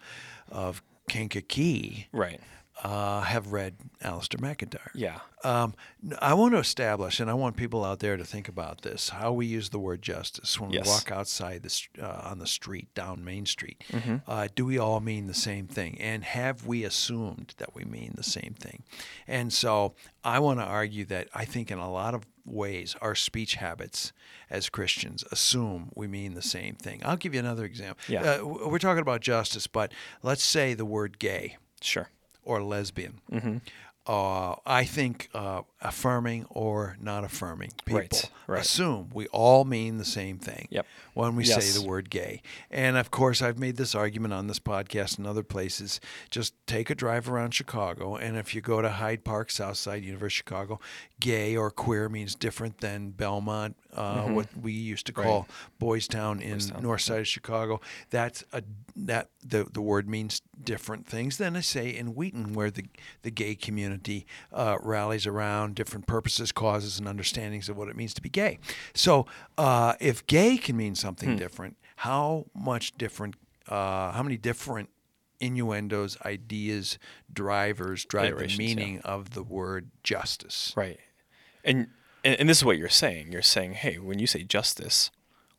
of 0.50 0.82
Kankakee 1.10 2.08
Right. 2.14 2.40
Uh, 2.84 3.22
have 3.22 3.52
read 3.52 3.74
Alasdair 4.04 4.40
MacIntyre. 4.40 4.92
Yeah. 4.94 5.20
Um, 5.44 5.74
I 6.22 6.36
want 6.36 6.54
to 6.54 6.60
establish, 6.60 7.20
and 7.20 7.28
I 7.28 7.34
want 7.34 7.56
people 7.58 7.84
out 7.84 8.00
there 8.00 8.18
to 8.18 8.24
think 8.24 8.48
about 8.48 8.82
this: 8.84 9.10
how 9.10 9.34
we 9.34 9.48
use 9.48 9.70
the 9.70 9.80
word 9.80 10.04
justice 10.04 10.60
when 10.60 10.70
Yes. 10.72 10.86
we 10.86 10.92
walk 10.92 11.12
outside 11.12 11.64
the, 11.64 12.04
uh, 12.04 12.30
on 12.30 12.38
the 12.38 12.46
street 12.46 12.94
down 12.94 13.24
Main 13.26 13.48
Street. 13.48 13.84
Mm-hmm. 13.92 14.18
Uh, 14.28 14.48
do 14.56 14.64
we 14.66 14.78
all 14.78 15.00
mean 15.00 15.26
the 15.26 15.34
same 15.34 15.66
thing? 15.68 16.00
And 16.00 16.24
have 16.24 16.68
we 16.68 16.84
assumed 16.84 17.56
that 17.58 17.74
we 17.74 17.84
mean 17.84 18.14
the 18.16 18.24
same 18.24 18.54
thing? 18.60 18.84
And 19.28 19.52
so, 19.52 19.96
I 20.24 20.38
want 20.38 20.60
to 20.60 20.66
argue 20.66 21.06
that 21.06 21.30
I 21.34 21.46
think 21.46 21.72
in 21.72 21.80
a 21.80 21.92
lot 21.92 22.14
of 22.14 22.28
ways 22.46 22.96
our 23.02 23.16
speech 23.16 23.56
habits 23.56 24.14
as 24.52 24.70
Christians 24.70 25.24
assume 25.32 25.90
we 25.96 26.08
mean 26.08 26.36
the 26.36 26.42
same 26.44 26.76
thing. 26.76 27.02
I'll 27.04 27.18
give 27.18 27.34
you 27.34 27.40
another 27.40 27.66
example. 27.66 27.98
Yeah. 28.08 28.22
Uh, 28.42 28.46
we're 28.46 28.78
talking 28.80 29.02
about 29.02 29.22
justice, 29.22 29.66
but 29.68 29.92
let's 30.22 30.44
say 30.44 30.76
the 30.76 30.86
word 30.86 31.18
gay 31.18 31.58
Sure. 31.82 32.10
Or 32.48 32.64
lesbian. 32.64 33.20
Mm-hmm. 33.32 33.58
Uh, 34.08 34.56
I 34.66 34.86
think 34.86 35.30
uh, 35.34 35.64
affirming 35.82 36.46
or 36.50 36.96
not 37.02 37.24
affirming 37.26 37.72
people 37.86 38.00
Right, 38.00 38.32
right. 38.48 38.62
assume 38.62 39.10
we 39.14 39.28
all 39.28 39.66
mean 39.66 39.98
the 39.98 40.06
same 40.06 40.38
thing 40.40 40.68
Yep. 40.72 40.86
when 41.14 41.36
we 41.36 41.44
Yes. 41.44 41.66
say 41.66 41.80
the 41.82 41.86
word 41.88 42.10
gay. 42.10 42.42
And 42.72 42.96
of 42.96 43.12
course, 43.12 43.42
I've 43.42 43.60
made 43.60 43.76
this 43.76 43.94
argument 43.94 44.34
on 44.34 44.48
this 44.48 44.60
podcast 44.60 45.18
and 45.18 45.28
other 45.28 45.44
places. 45.44 46.00
Just 46.32 46.54
take 46.68 46.90
a 46.90 46.96
drive 46.96 47.30
around 47.30 47.52
Chicago, 47.54 48.16
and 48.16 48.38
if 48.38 48.56
you 48.56 48.62
go 48.62 48.82
to 48.82 48.90
Hyde 48.90 49.24
Park, 49.26 49.52
Southside, 49.52 50.04
University 50.06 50.26
of 50.40 50.48
Chicago, 50.48 50.80
gay 51.20 51.56
or 51.58 51.70
queer 51.70 52.08
means 52.10 52.34
different 52.34 52.80
than 52.80 53.10
Belmont, 53.12 53.76
uh, 53.94 54.24
what 54.28 54.48
we 54.56 54.72
used 54.72 55.06
to 55.08 55.12
Mm-hmm. 55.14 55.22
Right. 55.22 55.28
call 55.28 55.48
Boys 55.80 56.08
Town 56.08 56.40
in 56.40 56.54
Boys 56.54 56.70
Town, 56.72 56.84
north 56.84 57.02
side 57.02 57.20
of 57.22 57.28
Chicago. 57.28 57.82
That's 58.10 58.44
a 58.54 58.62
that 58.96 59.30
the 59.44 59.66
the 59.72 59.82
word 59.82 60.08
means 60.08 60.42
different 60.64 61.06
things 61.08 61.38
than 61.38 61.56
I 61.56 61.62
say 61.62 61.90
in 61.90 62.14
Wheaton, 62.16 62.54
where 62.54 62.70
the 62.72 62.86
the 63.24 63.32
gay 63.32 63.56
community 63.56 63.97
uh, 64.54 64.78
rallies 64.82 65.26
around 65.28 65.76
different 65.76 66.08
purposes, 66.08 66.52
causes, 66.52 67.00
and 67.00 67.08
understandings 67.08 67.70
of 67.70 67.78
what 67.78 67.88
it 67.88 67.96
means 67.96 68.14
to 68.16 68.22
be 68.22 68.30
gay. 68.30 68.60
So, 68.94 69.26
uh, 69.58 69.94
if 70.00 70.26
gay 70.28 70.58
can 70.58 70.76
mean 70.78 70.96
something 70.96 71.32
Hmm. 71.32 71.36
different, 71.38 71.78
how 71.98 72.46
much 72.54 72.98
different? 72.98 73.36
Uh, 73.68 74.12
how 74.12 74.24
many 74.24 74.38
different 74.38 74.90
innuendos, 75.40 76.18
ideas, 76.26 76.98
drivers 77.32 78.06
drive 78.06 78.32
the 78.32 78.38
Iterations, 78.38 78.60
yeah. 78.60 78.76
meaning 78.76 79.00
of 79.02 79.32
the 79.32 79.44
word 79.44 79.90
justice? 80.04 80.74
Right. 80.76 81.00
And, 81.64 81.88
and 82.24 82.40
and 82.40 82.50
this 82.50 82.58
is 82.58 82.66
what 82.66 82.78
you're 82.78 82.90
saying. 82.90 83.32
You're 83.32 83.42
saying, 83.42 83.74
hey, 83.74 83.98
when 84.00 84.20
you 84.20 84.28
say 84.28 84.44
justice, 84.44 85.12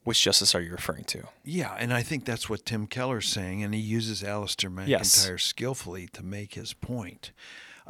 which 0.04 0.22
justice 0.22 0.54
are 0.54 0.60
you 0.62 0.72
referring 0.72 1.04
to? 1.04 1.24
Yeah, 1.44 1.74
and 1.78 1.92
I 1.92 2.02
think 2.02 2.24
that's 2.24 2.48
what 2.48 2.64
Tim 2.64 2.86
Keller's 2.86 3.28
saying, 3.28 3.62
and 3.62 3.74
he 3.74 3.80
uses 3.80 4.22
Alasdair 4.22 4.72
MacIntyre 4.72 5.32
Yes. 5.34 5.42
skillfully 5.44 6.08
to 6.14 6.22
make 6.22 6.54
his 6.54 6.72
point. 6.72 7.32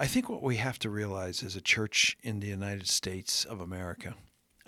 I 0.00 0.06
think 0.06 0.28
what 0.28 0.42
we 0.44 0.56
have 0.56 0.78
to 0.80 0.90
realize 0.90 1.42
as 1.42 1.56
a 1.56 1.60
church 1.60 2.16
in 2.22 2.38
the 2.38 2.46
United 2.46 2.86
States 2.88 3.44
of 3.44 3.60
America, 3.60 4.14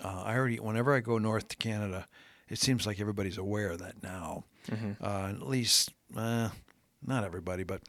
uh, 0.03 0.23
I 0.25 0.35
already, 0.35 0.57
whenever 0.59 0.93
I 0.93 0.99
go 0.99 1.17
north 1.17 1.47
to 1.49 1.55
Canada, 1.55 2.05
It 2.49 2.59
seems 2.59 2.85
like 2.85 2.99
everybody's 2.99 3.37
aware 3.37 3.69
of 3.71 3.79
that 3.79 4.03
now. 4.03 4.43
Uh, 5.01 5.29
at 5.29 5.41
least, 5.47 5.93
uh, 6.17 6.49
not 7.01 7.23
everybody, 7.23 7.63
but 7.63 7.81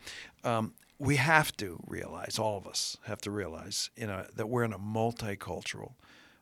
um, 0.44 0.74
we 1.00 1.16
have 1.16 1.50
to 1.56 1.80
realize, 1.84 2.38
all 2.38 2.56
of 2.58 2.66
us 2.68 2.96
have 3.06 3.20
to 3.22 3.32
realize, 3.32 3.90
you 3.96 4.06
know, 4.06 4.24
that 4.36 4.48
we're 4.48 4.62
in 4.62 4.72
a 4.72 4.78
multicultural, 4.78 5.94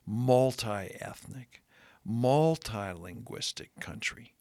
multi-ethnic, 0.06 1.62
multilinguistic 2.06 3.70
country. 3.80 4.34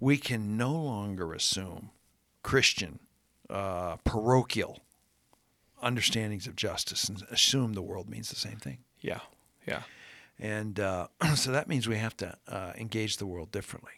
We 0.00 0.16
can 0.16 0.56
no 0.56 0.72
longer 0.72 1.34
assume 1.34 1.90
Christian, 2.42 3.00
uh, 3.50 3.96
parochial 4.04 4.78
understandings 5.82 6.46
of 6.46 6.56
justice 6.56 7.08
and 7.08 7.22
assume 7.30 7.72
the 7.74 7.82
world 7.82 8.08
means 8.08 8.28
the 8.30 8.36
same 8.36 8.56
thing. 8.58 8.78
Yeah. 9.00 9.20
Yeah. 9.66 9.82
And 10.38 10.78
uh, 10.80 11.08
so 11.34 11.52
that 11.52 11.68
means 11.68 11.88
we 11.88 11.96
have 11.98 12.16
to 12.18 12.36
uh, 12.48 12.72
engage 12.76 13.16
the 13.18 13.26
world 13.26 13.50
differently. 13.52 13.92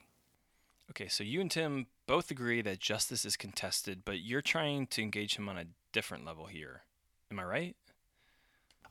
Okay, 0.91 1.09
so 1.09 1.25
you 1.25 1.41
and 1.41 1.51
Tim 1.51 1.87
both 2.07 2.31
agree 2.31 2.61
that 2.63 2.79
justice 2.79 3.25
is 3.25 3.37
contested, 3.37 4.03
but 4.05 4.21
you're 4.21 4.43
trying 4.43 4.87
to 4.89 5.03
engage 5.03 5.37
him 5.37 5.49
on 5.49 5.57
a 5.57 5.65
different 5.93 6.25
level 6.27 6.47
here. 6.47 6.83
Am 7.31 7.39
I 7.39 7.45
right? 7.45 7.77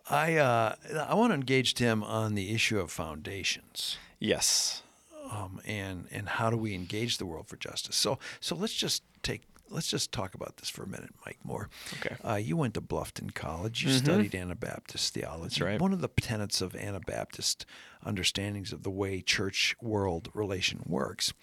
I 0.09 0.35
uh, 0.37 0.75
I 1.07 1.13
want 1.13 1.29
to 1.29 1.35
engage 1.35 1.75
Tim 1.75 2.03
on 2.03 2.33
the 2.33 2.53
issue 2.55 2.79
of 2.79 2.91
foundations 2.91 3.97
Yes. 4.19 4.81
um, 5.29 5.61
and 5.63 6.07
and 6.11 6.27
how 6.27 6.49
do 6.49 6.57
we 6.57 6.73
engage 6.73 7.19
the 7.19 7.25
world 7.27 7.47
for 7.47 7.55
justice. 7.57 7.95
So 7.97 8.17
so 8.39 8.55
let's 8.55 8.73
just 8.73 9.03
take 9.21 9.41
let's 9.71 9.87
just 9.87 10.11
talk 10.11 10.33
about 10.35 10.57
this 10.57 10.69
for 10.69 10.83
a 10.83 10.87
minute, 10.87 11.11
Mike 11.25 11.39
Moore. 11.43 11.69
Okay. 11.99 12.15
Uh, 12.23 12.35
you 12.35 12.55
went 12.57 12.73
to 12.75 12.81
Bluffton 12.81 13.33
College. 13.33 13.83
You 13.83 13.89
Mhm. 13.89 14.03
studied 14.03 14.35
Anabaptist 14.35 15.13
theology. 15.13 15.63
Right. 15.63 15.79
One 15.81 15.93
of 15.93 16.01
the 16.01 16.07
tenets 16.09 16.61
of 16.61 16.75
Anabaptist 16.75 17.65
understandings 18.03 18.71
of 18.73 18.83
the 18.83 18.89
way 18.91 19.21
church 19.21 19.75
world 19.81 20.29
relation 20.33 20.81
works 20.85 21.33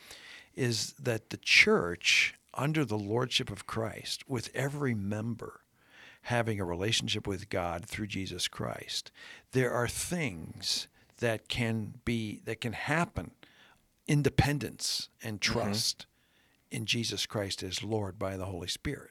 is 0.54 0.92
that 0.94 1.30
the 1.30 1.36
church, 1.38 2.34
under 2.54 2.84
the 2.84 2.98
lordship 2.98 3.50
of 3.50 3.66
Christ, 3.66 4.28
with 4.28 4.50
every 4.54 4.94
member 4.94 5.60
having 6.22 6.60
a 6.60 6.64
relationship 6.64 7.26
with 7.26 7.48
God 7.48 7.86
through 7.86 8.08
Jesus 8.08 8.48
Christ, 8.48 9.10
there 9.52 9.72
are 9.72 9.88
things 9.88 10.88
that 11.18 11.48
can 11.48 12.00
be 12.04 12.40
that 12.44 12.60
can 12.60 12.72
happen 12.74 13.30
independence 14.06 15.08
and 15.22 15.40
trust 15.40 16.06
in 16.70 16.86
Jesus 16.86 17.26
Christ 17.26 17.62
as 17.62 17.82
Lord 17.82 18.18
by 18.18 18.36
the 18.36 18.46
Holy 18.46 18.68
Spirit. 18.68 19.10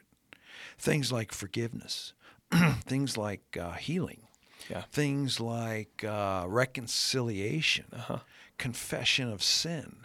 Things 0.77 1.11
like 1.11 1.31
forgiveness, 1.31 2.13
things 2.85 3.17
like 3.17 3.57
uh, 3.59 3.73
healing, 3.73 4.21
Yeah. 4.69 4.83
things 4.91 5.39
like 5.39 6.03
uh, 6.03 6.45
reconciliation, 6.47 7.85
Uh-huh. 7.93 8.19
confession 8.57 9.31
of 9.31 9.41
sin. 9.43 9.97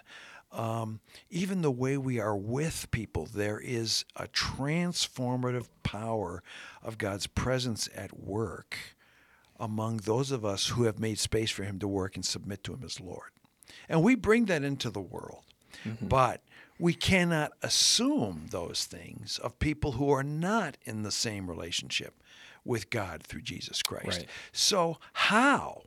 Um, 0.50 1.00
even 1.30 1.62
the 1.62 1.70
way 1.70 1.96
we 1.96 2.18
are 2.20 2.36
with 2.36 2.90
people, 2.90 3.24
there 3.26 3.58
is 3.58 4.04
a 4.16 4.26
transformative 4.28 5.68
power 5.82 6.42
of 6.82 6.98
God's 6.98 7.26
presence 7.26 7.88
at 7.94 8.18
work 8.20 8.76
among 9.58 9.98
those 9.98 10.30
of 10.30 10.44
us 10.44 10.68
who 10.68 10.82
have 10.84 10.98
made 10.98 11.18
space 11.18 11.50
for 11.50 11.64
Him 11.64 11.78
to 11.78 11.88
work 11.88 12.16
and 12.16 12.24
submit 12.24 12.62
to 12.64 12.74
Him 12.74 12.82
as 12.84 13.00
Lord. 13.00 13.30
And 13.88 14.02
we 14.02 14.14
bring 14.14 14.44
that 14.46 14.62
into 14.62 14.90
the 14.90 15.00
world. 15.00 15.44
But 16.02 16.42
we 16.82 16.94
cannot 16.94 17.52
assume 17.62 18.46
those 18.50 18.86
things 18.86 19.38
of 19.38 19.56
people 19.60 19.92
who 19.92 20.10
are 20.10 20.24
not 20.24 20.76
in 20.82 21.04
the 21.04 21.12
same 21.12 21.48
relationship 21.48 22.20
with 22.64 22.90
God 22.90 23.22
through 23.22 23.42
Jesus 23.42 23.84
Christ. 23.84 24.18
Right. 24.18 24.26
So, 24.50 24.98
how 25.12 25.82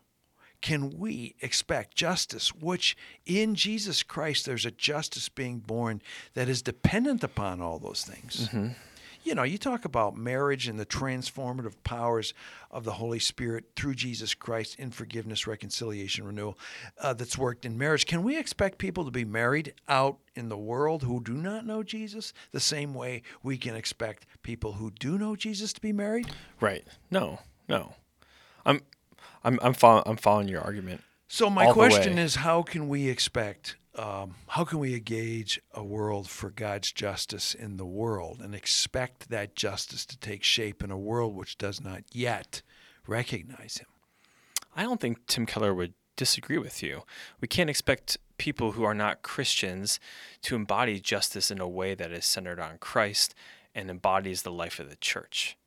can 0.62 0.98
we 0.98 1.36
expect 1.42 1.98
justice, 1.98 2.56
which 2.56 2.96
in 3.26 3.56
Jesus 3.56 4.04
Christ 4.04 4.46
there's 4.46 4.66
a 4.66 4.72
justice 4.72 5.28
being 5.28 5.60
born 5.60 6.02
that 6.34 6.48
is 6.48 6.62
dependent 6.62 7.26
upon 7.26 7.62
all 7.62 7.78
those 7.78 8.06
things? 8.06 8.48
Mm-hmm. 8.48 8.68
You 9.26 9.34
know, 9.34 9.42
you 9.42 9.58
talk 9.58 9.86
about 9.86 10.16
marriage 10.16 10.68
and 10.68 10.80
the 10.80 10.86
transformative 10.86 11.74
powers 11.84 12.36
of 12.70 12.84
the 12.84 12.92
Holy 12.92 13.18
Spirit 13.18 13.66
through 13.76 13.96
Jesus 13.96 14.36
Christ 14.36 14.76
in 14.78 14.92
forgiveness, 14.92 15.48
reconciliation, 15.48 16.28
renewal 16.28 16.60
uh, 17.02 17.14
that's 17.14 17.36
worked 17.36 17.66
in 17.66 17.76
marriage. 17.76 18.06
Can 18.06 18.22
we 18.22 18.38
expect 18.38 18.78
people 18.78 19.04
to 19.04 19.10
be 19.10 19.26
married 19.26 19.74
out 19.88 20.20
in 20.36 20.50
the 20.50 20.58
world 20.58 21.02
who 21.02 21.24
do 21.24 21.34
not 21.34 21.66
know 21.66 21.82
Jesus 21.82 22.34
the 22.52 22.60
same 22.60 22.94
way 22.94 23.24
we 23.42 23.58
can 23.58 23.76
expect 23.76 24.28
people 24.44 24.74
who 24.74 24.92
do 24.92 25.18
know 25.18 25.36
Jesus 25.36 25.74
to 25.74 25.82
be 25.82 25.92
married? 25.92 26.28
Right. 26.62 26.86
No. 27.10 27.40
No. 27.68 27.96
I'm 28.64 28.82
I'm 29.44 29.60
I'm 29.64 29.76
I'm 29.84 30.18
following 30.18 30.48
your 30.48 30.62
argument. 30.62 31.02
So 31.28 31.50
my 31.50 31.72
question 31.72 32.20
is, 32.20 32.36
how 32.36 32.62
can 32.62 32.88
we 32.88 33.10
expect, 33.10 33.76
um, 33.98 34.36
how 34.48 34.64
can 34.66 34.80
we 34.80 34.94
engage 34.94 35.62
a 35.74 35.84
world 35.84 36.30
for 36.30 36.50
God's 36.50 36.92
justice 36.92 37.54
in 37.54 37.78
the 37.78 37.86
world 37.86 38.42
and 38.42 38.54
expect 38.54 39.30
that 39.30 39.56
justice 39.56 40.06
to 40.08 40.18
take 40.18 40.44
shape 40.44 40.84
in 40.84 40.92
a 40.92 40.98
world 40.98 41.36
which 41.36 41.58
does 41.58 41.82
not 41.82 42.04
yet 42.12 42.62
recognize 43.08 43.78
Him? 43.78 43.88
I 44.76 44.84
don't 44.84 45.00
think 45.00 45.26
Tim 45.28 45.46
Keller 45.46 45.74
would 45.74 45.94
disagree 46.16 46.58
with 46.58 46.84
you. 46.84 47.04
We 47.40 47.48
can't 47.48 47.70
expect 47.70 48.18
people 48.38 48.74
who 48.74 48.84
are 48.84 48.94
not 48.94 49.22
Christians 49.22 50.00
to 50.44 50.56
embody 50.56 51.00
justice 51.00 51.50
in 51.50 51.60
a 51.60 51.68
way 51.68 51.96
that 51.96 52.12
is 52.12 52.26
centered 52.26 52.60
on 52.60 52.78
Christ 52.80 53.34
and 53.74 53.90
embodies 53.90 54.42
the 54.42 54.52
life 54.52 54.80
of 54.80 54.90
the 54.90 54.96
church. 54.96 55.58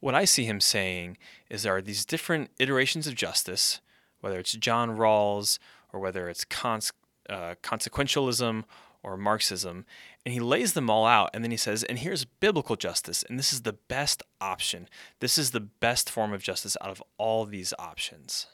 What 0.00 0.14
I 0.14 0.24
see 0.24 0.44
him 0.44 0.60
saying 0.60 1.18
is 1.48 1.62
there 1.62 1.76
are 1.76 1.82
these 1.82 2.04
different 2.04 2.50
iterations 2.58 3.06
of 3.06 3.14
justice, 3.14 3.80
whether 4.20 4.38
it's 4.38 4.52
John 4.52 4.96
Rawls 4.96 5.58
or 5.92 6.00
whether 6.00 6.28
it's 6.28 6.44
cons- 6.44 6.92
uh, 7.30 7.54
consequentialism 7.62 8.64
or 9.02 9.16
Marxism, 9.16 9.86
and 10.26 10.34
he 10.34 10.40
lays 10.40 10.74
them 10.74 10.90
all 10.90 11.06
out 11.06 11.30
and 11.32 11.42
then 11.42 11.50
he 11.50 11.56
says, 11.56 11.82
and 11.84 11.98
here's 12.00 12.24
biblical 12.26 12.76
justice, 12.76 13.22
and 13.28 13.38
this 13.38 13.52
is 13.52 13.62
the 13.62 13.72
best 13.72 14.22
option. 14.42 14.88
This 15.20 15.38
is 15.38 15.52
the 15.52 15.60
best 15.60 16.10
form 16.10 16.32
of 16.34 16.42
justice 16.42 16.76
out 16.82 16.90
of 16.90 17.02
all 17.16 17.46
these 17.46 17.72
options. 17.78 18.46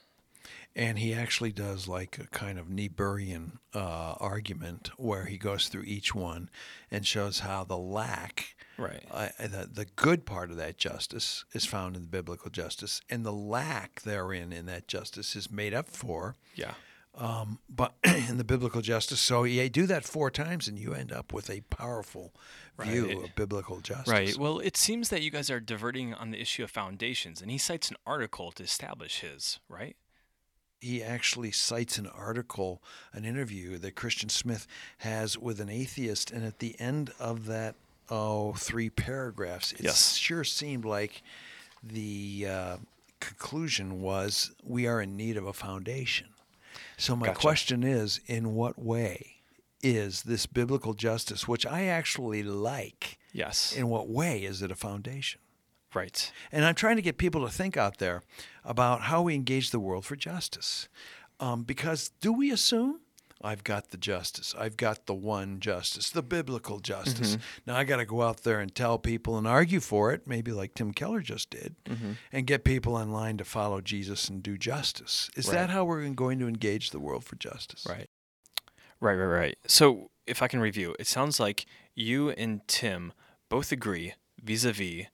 And 0.76 0.98
he 0.98 1.14
actually 1.14 1.52
does 1.52 1.88
like 1.88 2.18
a 2.18 2.26
kind 2.28 2.58
of 2.58 2.66
Niebuhrian 2.68 3.52
uh, 3.74 4.14
argument 4.20 4.90
where 4.98 5.24
he 5.24 5.38
goes 5.38 5.68
through 5.68 5.84
each 5.84 6.14
one 6.14 6.50
and 6.90 7.06
shows 7.06 7.40
how 7.40 7.64
the 7.64 7.78
lack, 7.78 8.54
Right. 8.78 9.02
uh, 9.10 9.28
the, 9.40 9.68
the 9.72 9.86
good 9.96 10.26
part 10.26 10.50
of 10.50 10.58
that 10.58 10.76
justice 10.76 11.46
is 11.54 11.64
found 11.64 11.96
in 11.96 12.02
the 12.02 12.08
biblical 12.08 12.50
justice, 12.50 13.00
and 13.08 13.24
the 13.24 13.32
lack 13.32 14.02
therein 14.02 14.52
in 14.52 14.66
that 14.66 14.86
justice 14.86 15.34
is 15.34 15.50
made 15.50 15.72
up 15.74 15.88
for 15.88 16.36
Yeah. 16.54 16.74
Um, 17.16 17.58
but 17.68 17.94
in 18.04 18.36
the 18.38 18.44
biblical 18.44 18.80
justice. 18.82 19.20
So 19.20 19.44
you 19.44 19.68
do 19.68 19.86
that 19.86 20.04
four 20.04 20.30
times, 20.30 20.68
and 20.68 20.78
you 20.78 20.94
end 20.94 21.12
up 21.12 21.32
with 21.32 21.50
a 21.50 21.60
powerful 21.62 22.32
view 22.78 23.06
Right. 23.08 23.24
of 23.24 23.34
biblical 23.34 23.80
justice. 23.80 24.08
Right. 24.12 24.36
Well, 24.38 24.58
it 24.60 24.76
seems 24.76 25.08
that 25.08 25.22
you 25.22 25.30
guys 25.30 25.50
are 25.50 25.60
diverting 25.60 26.12
on 26.14 26.30
the 26.30 26.40
issue 26.40 26.62
of 26.64 26.70
foundations, 26.70 27.40
and 27.40 27.50
he 27.50 27.58
cites 27.58 27.90
an 27.90 27.96
article 28.06 28.52
to 28.52 28.62
establish 28.62 29.20
his, 29.20 29.58
right? 29.68 29.96
he 30.78 31.02
actually 31.02 31.50
cites 31.50 31.96
an 31.96 32.06
article, 32.06 32.82
an 33.14 33.24
interview 33.24 33.78
that 33.78 33.96
Christian 33.96 34.28
Smith 34.28 34.66
has 34.98 35.36
with 35.38 35.58
an 35.58 35.70
atheist, 35.70 36.30
and 36.30 36.44
at 36.44 36.58
the 36.58 36.78
end 36.78 37.10
of 37.18 37.46
that, 37.46 37.74
oh, 38.10 38.52
three 38.52 38.90
paragraphs, 38.90 39.72
it 39.72 39.80
Yes. 39.80 40.14
sure 40.16 40.44
seemed 40.44 40.84
like 40.84 41.22
the 41.82 42.46
uh, 42.48 42.76
conclusion 43.20 44.00
was 44.02 44.52
we 44.62 44.86
are 44.86 45.00
in 45.00 45.16
need 45.16 45.38
of 45.38 45.46
a 45.46 45.52
foundation. 45.54 46.28
So 46.96 47.16
my 47.16 47.26
Gotcha. 47.26 47.40
question 47.40 47.82
is, 47.84 48.20
in 48.26 48.54
what 48.54 48.78
way 48.78 49.32
is 49.82 50.22
this 50.22 50.46
biblical 50.46 50.94
justice, 50.94 51.46
which 51.46 51.64
I 51.66 51.84
actually 51.84 52.42
like, 52.42 53.18
Yes. 53.32 53.72
in 53.76 53.88
what 53.88 54.08
way 54.08 54.42
is 54.44 54.62
it 54.62 54.70
a 54.70 54.76
foundation? 54.76 55.40
right. 55.94 56.30
And 56.52 56.64
I'm 56.66 56.74
trying 56.74 56.96
to 56.96 57.02
get 57.02 57.16
people 57.16 57.46
to 57.46 57.50
think 57.52 57.76
out 57.78 57.96
there 57.98 58.22
about 58.64 59.02
how 59.02 59.22
we 59.22 59.34
engage 59.34 59.70
the 59.70 59.80
world 59.80 60.04
for 60.04 60.14
justice. 60.16 60.88
Um, 61.40 61.62
because 61.62 62.10
do 62.20 62.32
we 62.34 62.50
assume 62.50 63.00
I've 63.42 63.64
got 63.64 63.90
the 63.90 63.96
justice, 63.98 64.54
I've 64.58 64.76
got 64.76 65.06
the 65.06 65.14
one 65.14 65.60
justice, 65.60 66.10
the 66.10 66.22
biblical 66.22 66.80
justice? 66.80 67.36
Mm-hmm. 67.36 67.42
Now 67.66 67.76
I 67.76 67.84
got 67.84 67.96
to 67.96 68.06
go 68.06 68.22
out 68.22 68.44
there 68.44 68.60
and 68.60 68.74
tell 68.74 68.98
people 68.98 69.36
and 69.36 69.46
argue 69.46 69.80
for 69.80 70.12
it, 70.12 70.26
maybe 70.26 70.52
like 70.52 70.74
Tim 70.74 70.92
Keller 70.92 71.20
just 71.20 71.50
did, 71.50 71.76
mm-hmm. 71.84 72.12
and 72.32 72.46
get 72.46 72.64
people 72.64 72.98
in 72.98 73.12
line 73.12 73.36
to 73.36 73.44
follow 73.44 73.80
Jesus 73.80 74.28
and 74.28 74.42
do 74.42 74.56
justice. 74.56 75.28
Is 75.36 75.48
Right. 75.48 75.54
that 75.54 75.70
how 75.70 75.84
we're 75.84 76.08
going 76.10 76.38
to 76.38 76.48
engage 76.48 76.90
the 76.90 77.00
world 77.00 77.24
for 77.24 77.36
justice? 77.36 77.86
Right. 77.88 78.08
Right, 79.00 79.14
right, 79.14 79.26
right. 79.26 79.58
So, 79.66 80.10
if 80.26 80.42
I 80.42 80.48
can 80.48 80.60
review, 80.60 80.96
it 80.98 81.06
sounds 81.06 81.38
like 81.38 81.66
you 81.94 82.30
and 82.30 82.66
Tim 82.66 83.12
both 83.48 83.70
agree, 83.70 84.14
vis 84.42 84.64
a 84.64 84.72
vis 84.72 85.06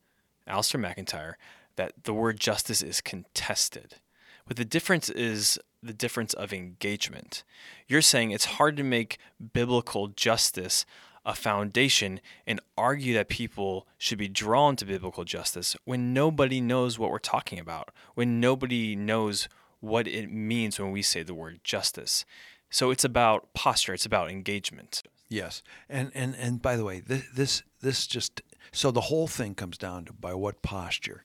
Alasdair 0.49 0.81
MacIntyre, 0.81 1.37
that 1.77 2.05
the 2.05 2.15
word 2.15 2.39
justice 2.39 2.83
is 2.83 3.01
contested. 3.01 3.97
But 4.47 4.57
the 4.57 4.65
difference 4.65 5.09
is 5.09 5.59
the 5.83 5.93
difference 5.93 6.33
of 6.35 6.53
engagement. 6.53 7.43
You're 7.89 8.03
saying 8.03 8.31
it's 8.31 8.45
hard 8.45 8.77
to 8.77 8.83
make 8.83 9.19
biblical 9.53 10.09
justice 10.09 10.85
a 11.25 11.35
foundation 11.35 12.21
and 12.47 12.61
argue 12.77 13.15
that 13.15 13.29
people 13.29 13.87
should 13.97 14.19
be 14.19 14.29
drawn 14.29 14.75
to 14.77 14.85
biblical 14.85 15.25
justice 15.25 15.77
when 15.85 16.13
nobody 16.13 16.61
knows 16.61 16.99
what 16.99 17.11
we're 17.11 17.19
talking 17.19 17.59
about, 17.59 17.91
when 18.15 18.41
nobody 18.41 18.97
knows 18.97 19.49
what 19.81 20.07
it 20.07 20.31
means 20.31 20.79
when 20.79 20.91
we 20.91 21.03
say 21.03 21.23
the 21.23 21.35
word 21.35 21.61
justice. 21.63 22.25
So 22.71 22.91
it's 22.91 23.05
about 23.05 23.53
posture. 23.55 23.95
It's 23.95 24.07
about 24.07 24.31
engagement. 24.31 25.03
Yes, 25.29 25.63
and 25.89 26.11
and 26.15 26.35
and 26.37 26.61
by 26.61 26.77
the 26.77 26.85
way, 26.85 27.01
this 27.01 27.25
this 27.35 27.63
this 27.81 28.07
just 28.07 28.43
so 28.71 28.91
the 28.91 29.03
whole 29.03 29.27
thing 29.27 29.55
comes 29.55 29.79
down 29.79 30.05
to 30.07 30.13
by 30.13 30.35
what 30.35 30.63
posture 30.63 31.25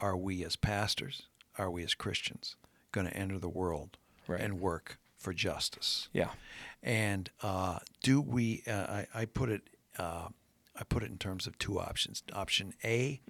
are 0.00 0.16
we 0.16 0.44
as 0.44 0.56
pastors, 0.56 1.22
are 1.60 1.70
we 1.70 1.82
as 1.84 1.94
Christians 1.94 2.56
going 2.92 3.06
to 3.06 3.16
enter 3.16 3.38
the 3.38 3.48
world 3.48 3.96
Right. 4.26 4.40
and 4.40 4.60
work 4.60 4.98
for 5.16 5.32
justice? 5.32 6.08
Yeah. 6.12 6.30
And 6.82 7.30
uh, 7.42 7.80
do 8.02 8.20
we? 8.20 8.62
Uh, 8.66 8.72
I, 8.72 9.06
I 9.14 9.24
put 9.26 9.48
it. 9.50 9.62
Uh, 9.98 10.28
I 10.78 10.84
put 10.84 11.02
it 11.02 11.10
in 11.10 11.18
terms 11.18 11.46
of 11.46 11.58
two 11.58 11.78
options: 11.78 12.22
option 12.32 12.72
A 12.84 13.20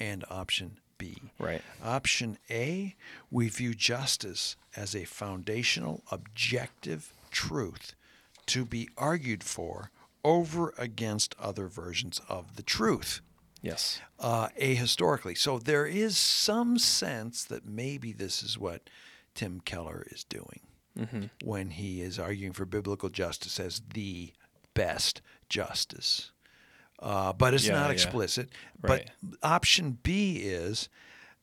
and 0.00 0.24
option 0.30 0.78
B. 0.98 1.16
Right. 1.38 1.62
Option 1.84 2.38
A, 2.50 2.96
we 3.30 3.48
view 3.48 3.74
justice 3.74 4.56
as 4.74 4.96
a 4.96 5.04
foundational, 5.04 6.02
objective 6.10 7.12
truth 7.30 7.94
to 8.46 8.64
be 8.64 8.88
argued 8.96 9.44
for 9.44 9.90
over 10.24 10.72
against 10.78 11.34
other 11.38 11.68
versions 11.68 12.20
of 12.28 12.56
the 12.56 12.62
truth 12.62 13.20
Yes. 13.62 14.00
uh, 14.20 14.48
ahistorically. 14.60 15.36
So 15.36 15.58
there 15.58 15.86
is 15.86 16.16
some 16.16 16.78
sense 16.78 17.44
that 17.44 17.66
maybe 17.66 18.12
this 18.12 18.42
is 18.42 18.58
what 18.58 18.88
Tim 19.34 19.60
Keller 19.60 20.06
is 20.10 20.24
doing 20.24 20.60
when 21.44 21.70
he 21.72 22.00
is 22.00 22.18
arguing 22.18 22.52
for 22.54 22.64
biblical 22.64 23.10
justice 23.10 23.60
as 23.60 23.82
the 23.92 24.32
best 24.72 25.20
justice. 25.50 26.30
Uh, 26.98 27.34
but 27.34 27.52
it's 27.52 27.66
Yeah, 27.66 27.74
not 27.74 27.86
yeah. 27.88 27.92
explicit. 27.92 28.48
Right. 28.80 29.10
But 29.22 29.38
option 29.42 29.98
B 30.02 30.36
is 30.36 30.88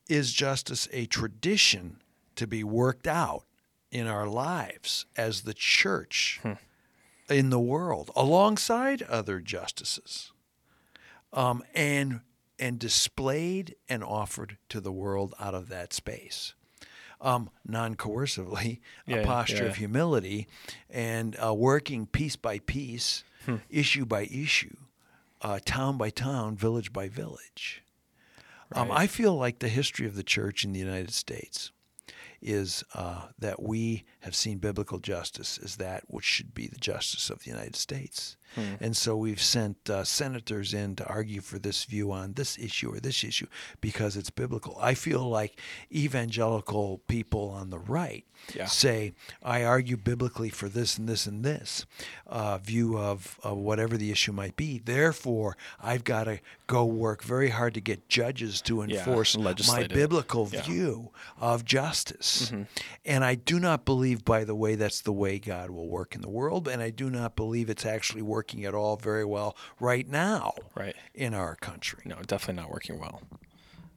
is 0.08 0.32
justice 0.32 0.88
a 0.92 1.06
tradition 1.06 2.02
to 2.36 2.46
be 2.48 2.64
worked 2.64 3.06
out 3.06 3.44
in 3.92 4.06
our 4.08 4.26
lives 4.26 5.06
as 5.16 5.42
the 5.42 5.54
church 5.54 6.40
in 7.30 7.50
the 7.50 7.60
world 7.60 8.10
alongside 8.16 9.02
other 9.02 9.38
justices? 9.40 10.32
Um, 11.34 11.62
and 11.74 12.20
and 12.58 12.78
displayed 12.78 13.74
and 13.88 14.02
offered 14.02 14.56
to 14.68 14.80
the 14.80 14.92
world 14.92 15.34
out 15.40 15.54
of 15.54 15.68
that 15.68 15.92
space, 15.92 16.54
um, 17.20 17.50
non-coercively, 17.66 18.80
Yeah, 19.06 19.16
a 19.18 19.24
posture 19.26 19.64
yeah. 19.64 19.70
of 19.70 19.76
humility, 19.76 20.46
and 20.88 21.36
uh, 21.44 21.52
working 21.52 22.06
piece 22.06 22.36
by 22.36 22.60
piece, 22.60 23.24
Hmm. 23.44 23.56
issue 23.68 24.06
by 24.06 24.22
issue, 24.22 24.76
uh, 25.42 25.58
town 25.64 25.98
by 25.98 26.08
town, 26.10 26.56
village 26.56 26.92
by 26.92 27.08
village. 27.08 27.82
Um, 28.72 28.90
I 28.90 29.06
feel 29.06 29.36
like 29.36 29.58
the 29.58 29.68
history 29.68 30.06
of 30.06 30.14
the 30.16 30.22
church 30.22 30.64
in 30.64 30.72
the 30.72 30.80
United 30.80 31.12
States 31.12 31.70
is 32.40 32.84
uh, 32.94 33.28
that 33.38 33.60
we 33.62 34.04
have 34.24 34.34
seen 34.34 34.58
biblical 34.58 34.98
justice 34.98 35.58
as 35.62 35.76
that 35.76 36.02
which 36.08 36.24
should 36.24 36.54
be 36.54 36.66
the 36.66 36.78
justice 36.78 37.30
of 37.30 37.40
the 37.44 37.50
United 37.50 37.76
States. 37.76 38.36
And 38.80 38.96
so 38.96 39.16
we've 39.16 39.42
sent 39.42 39.90
uh, 39.90 40.04
senators 40.04 40.72
in 40.72 40.94
to 40.96 41.04
argue 41.08 41.40
for 41.40 41.58
this 41.58 41.82
view 41.84 42.12
on 42.12 42.34
this 42.34 42.56
issue 42.56 42.94
or 42.94 43.00
this 43.00 43.24
issue 43.24 43.48
because 43.80 44.16
it's 44.16 44.30
biblical. 44.30 44.78
I 44.80 44.94
feel 44.94 45.28
like 45.28 45.58
evangelical 45.92 46.98
people 47.08 47.48
on 47.48 47.70
the 47.70 47.78
right 47.80 48.24
Yeah. 48.54 48.66
say, 48.66 49.14
I 49.42 49.64
argue 49.64 49.96
biblically 49.96 50.50
for 50.50 50.68
this 50.68 50.98
and 50.98 51.08
this 51.08 51.26
and 51.26 51.44
this 51.44 51.84
uh, 52.28 52.58
view 52.58 52.96
of, 52.96 53.40
of 53.42 53.56
whatever 53.58 53.96
the 53.96 54.12
issue 54.12 54.32
might 54.32 54.54
be. 54.54 54.78
Therefore, 54.78 55.56
I've 55.82 56.04
got 56.04 56.24
to 56.24 56.38
go 56.68 56.84
work 56.84 57.24
very 57.24 57.48
hard 57.48 57.74
to 57.74 57.80
get 57.80 58.08
judges 58.08 58.60
to 58.62 58.84
Yeah, 58.86 58.98
enforce 58.98 59.36
my 59.36 59.52
biblical 59.88 60.48
Yeah. 60.52 60.60
Mm-hmm. 60.60 60.72
view 60.72 61.10
of 61.40 61.64
justice. 61.64 62.52
And 63.04 63.24
I 63.24 63.34
do 63.34 63.58
not 63.58 63.84
believe, 63.84 64.13
by 64.16 64.44
the 64.44 64.54
way, 64.54 64.74
that's 64.74 65.00
the 65.00 65.12
way 65.12 65.38
God 65.38 65.70
will 65.70 65.88
work 65.88 66.14
in 66.14 66.20
the 66.20 66.28
world. 66.28 66.68
And 66.68 66.82
I 66.82 66.90
do 66.90 67.10
not 67.10 67.36
believe 67.36 67.68
it's 67.70 67.86
actually 67.86 68.22
working 68.22 68.64
at 68.64 68.74
all 68.74 68.96
very 68.96 69.24
well 69.24 69.56
right 69.80 70.08
now 70.08 70.52
Right. 70.74 70.94
in 71.14 71.34
our 71.34 71.56
country. 71.56 72.02
No, 72.04 72.16
definitely 72.26 72.62
not 72.62 72.70
working 72.70 72.98
well. 72.98 73.22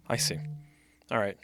I 0.07 0.17
see. 0.17 0.39
All 1.11 1.17
right. 1.19 1.37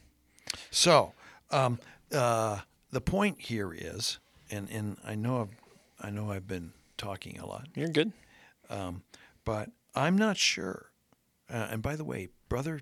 So, 0.72 1.14
um, 1.52 1.80
uh, 2.14 2.60
the 2.92 3.02
point 3.02 3.42
here 3.42 3.74
is, 3.74 4.20
and, 4.52 4.70
and 4.70 4.98
I 5.06 5.16
know 5.16 5.42
I've, 5.42 6.06
I 6.08 6.10
know 6.10 6.32
I've 6.32 6.48
been 6.48 6.74
talking 6.98 7.40
a 7.40 7.46
lot, 7.46 7.68
You're 7.76 7.88
good. 7.90 8.12
um, 8.70 9.04
but 9.46 9.70
I'm 9.96 10.18
not 10.18 10.38
sure. 10.38 10.92
Uh, 11.50 11.68
and 11.72 11.82
by 11.82 11.96
the 11.96 12.04
way, 12.06 12.30
brother, 12.50 12.82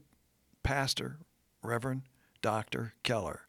pastor, 0.64 1.18
Reverend 1.64 2.04
Doctor 2.42 2.94
Keller 3.04 3.42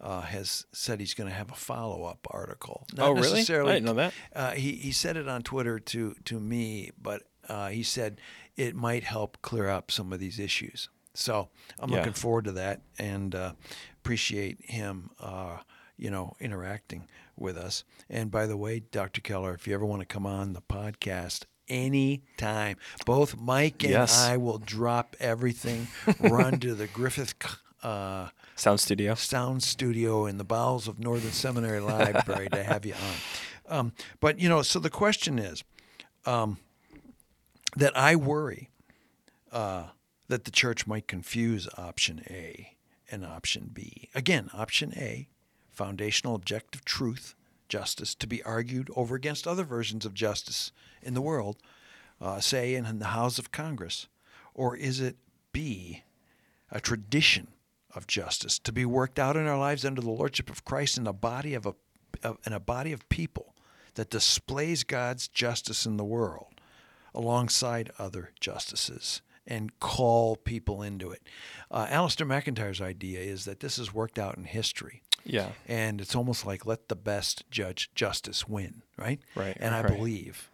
uh, 0.00 0.22
has 0.22 0.66
said 0.72 0.98
he's 1.00 1.14
going 1.14 1.28
to 1.28 1.34
have 1.36 1.50
a 1.50 1.54
follow-up 1.54 2.26
article. 2.30 2.86
Not 2.94 3.08
Oh, 3.08 3.12
really? 3.12 3.40
I 3.40 3.44
didn't 3.44 3.84
know 3.84 3.94
that. 3.94 4.14
Uh, 4.34 4.50
he 4.52 4.72
he 4.72 4.92
said 4.92 5.16
it 5.16 5.28
on 5.28 5.42
Twitter 5.42 5.78
to 5.78 6.14
to 6.24 6.40
me, 6.40 6.90
but 7.00 7.22
uh, 7.48 7.68
he 7.68 7.82
said 7.82 8.20
it 8.56 8.74
might 8.74 9.04
help 9.04 9.38
clear 9.42 9.68
up 9.68 9.90
some 9.90 10.12
of 10.12 10.18
these 10.20 10.38
issues. 10.38 10.88
So 11.14 11.48
I'm 11.78 11.90
Yeah. 11.90 11.98
looking 11.98 12.12
forward 12.12 12.44
to 12.46 12.52
that 12.52 12.82
and 12.98 13.34
uh, 13.34 13.52
appreciate 13.98 14.58
him. 14.64 15.10
Uh, 15.20 15.58
you 15.96 16.10
know, 16.10 16.34
interacting 16.40 17.06
with 17.36 17.58
us. 17.58 17.84
And 18.08 18.30
by 18.30 18.46
the 18.46 18.56
way, 18.56 18.80
Dr. 18.80 19.20
Keller, 19.20 19.52
if 19.52 19.66
you 19.68 19.74
ever 19.74 19.84
want 19.84 20.00
to 20.00 20.06
come 20.06 20.24
on 20.24 20.54
the 20.54 20.62
podcast 20.62 21.44
anytime, 21.68 22.76
both 23.04 23.36
Mike 23.38 23.82
and 23.82 23.90
Yes. 23.92 24.18
I 24.18 24.38
will 24.38 24.56
drop 24.56 25.14
everything, 25.20 25.88
run 26.18 26.58
to 26.60 26.74
the 26.74 26.86
Griffith 26.86 27.34
uh, 27.82 28.28
Sound 28.60 28.78
studio. 28.78 29.14
sound 29.14 29.62
studio 29.62 30.26
in 30.26 30.36
the 30.36 30.44
bowels 30.44 30.86
of 30.86 30.98
Northern 30.98 31.32
Seminary 31.32 31.80
Library 31.80 32.46
to 32.50 32.62
have 32.62 32.84
you 32.84 32.92
on. 32.92 33.78
Um, 33.78 33.92
but 34.20 34.38
you 34.38 34.50
know, 34.50 34.60
so 34.60 34.78
the 34.78 34.90
question 34.90 35.38
is 35.38 35.64
um, 36.26 36.58
that 37.74 37.96
I 37.96 38.16
worry 38.16 38.68
uh, 39.50 39.84
that 40.28 40.44
the 40.44 40.50
church 40.50 40.86
might 40.86 41.08
confuse 41.08 41.70
option 41.78 42.22
A 42.28 42.76
and 43.10 43.24
option 43.24 43.70
B. 43.72 44.10
Again, 44.14 44.50
option 44.52 44.92
A, 44.94 45.30
foundational 45.70 46.34
objective 46.34 46.84
truth, 46.84 47.34
justice, 47.66 48.14
to 48.16 48.26
be 48.26 48.42
argued 48.42 48.90
over 48.94 49.16
against 49.16 49.48
other 49.48 49.64
versions 49.64 50.04
of 50.04 50.12
justice 50.12 50.70
in 51.00 51.14
the 51.14 51.22
world, 51.22 51.56
uh, 52.20 52.40
say 52.40 52.74
in 52.74 52.98
the 52.98 53.06
House 53.06 53.38
of 53.38 53.52
Congress, 53.52 54.06
or 54.52 54.76
is 54.76 55.00
it 55.00 55.16
B, 55.50 56.02
a 56.70 56.78
tradition 56.78 57.48
of 57.94 58.06
justice 58.06 58.58
to 58.60 58.72
be 58.72 58.84
worked 58.84 59.18
out 59.18 59.36
in 59.36 59.46
our 59.46 59.58
lives 59.58 59.84
under 59.84 60.00
the 60.00 60.10
lordship 60.10 60.50
of 60.50 60.64
Christ 60.64 60.98
in 60.98 61.06
a 61.06 61.12
body 61.12 61.54
of 61.54 61.66
a 61.66 61.74
of, 62.22 62.38
in 62.46 62.52
a 62.52 62.60
body 62.60 62.92
of 62.92 63.08
people 63.08 63.54
that 63.94 64.10
displays 64.10 64.84
God's 64.84 65.28
justice 65.28 65.86
in 65.86 65.96
the 65.96 66.04
world 66.04 66.60
alongside 67.14 67.90
other 67.98 68.30
justices 68.40 69.22
and 69.46 69.78
call 69.80 70.36
people 70.36 70.82
into 70.82 71.10
it. 71.10 71.22
Uh, 71.70 71.86
Alasdair 71.86 72.26
MacIntyre's 72.26 72.80
idea 72.80 73.20
is 73.20 73.44
that 73.46 73.60
this 73.60 73.78
is 73.78 73.92
worked 73.92 74.18
out 74.18 74.36
in 74.36 74.44
history. 74.44 75.02
Yeah. 75.24 75.50
And 75.66 76.00
it's 76.00 76.14
almost 76.14 76.46
like 76.46 76.66
let 76.66 76.88
the 76.88 76.96
best 76.96 77.44
judge 77.50 77.90
justice 77.94 78.48
win, 78.48 78.82
right? 78.96 79.20
Right, 79.34 79.56
And 79.60 79.74
I 79.74 79.82
right. 79.82 79.92
believe, 79.92 80.49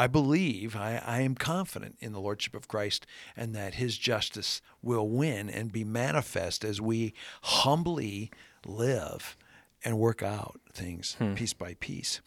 I 0.00 0.06
believe, 0.06 0.76
I, 0.76 1.02
I 1.04 1.20
am 1.22 1.34
confident 1.34 1.96
in 1.98 2.12
the 2.12 2.20
Lordship 2.20 2.54
of 2.54 2.68
Christ 2.68 3.04
and 3.36 3.54
that 3.54 3.74
his 3.74 3.98
justice 3.98 4.62
will 4.80 5.08
win 5.08 5.50
and 5.50 5.72
be 5.72 5.82
manifest 5.84 6.64
as 6.64 6.80
we 6.80 7.12
humbly 7.42 8.30
live 8.64 9.36
and 9.84 9.98
work 9.98 10.22
out 10.22 10.60
things 10.72 11.14
Hmm. 11.18 11.34
piece 11.34 11.52
by 11.52 11.74
piece. 11.80 12.20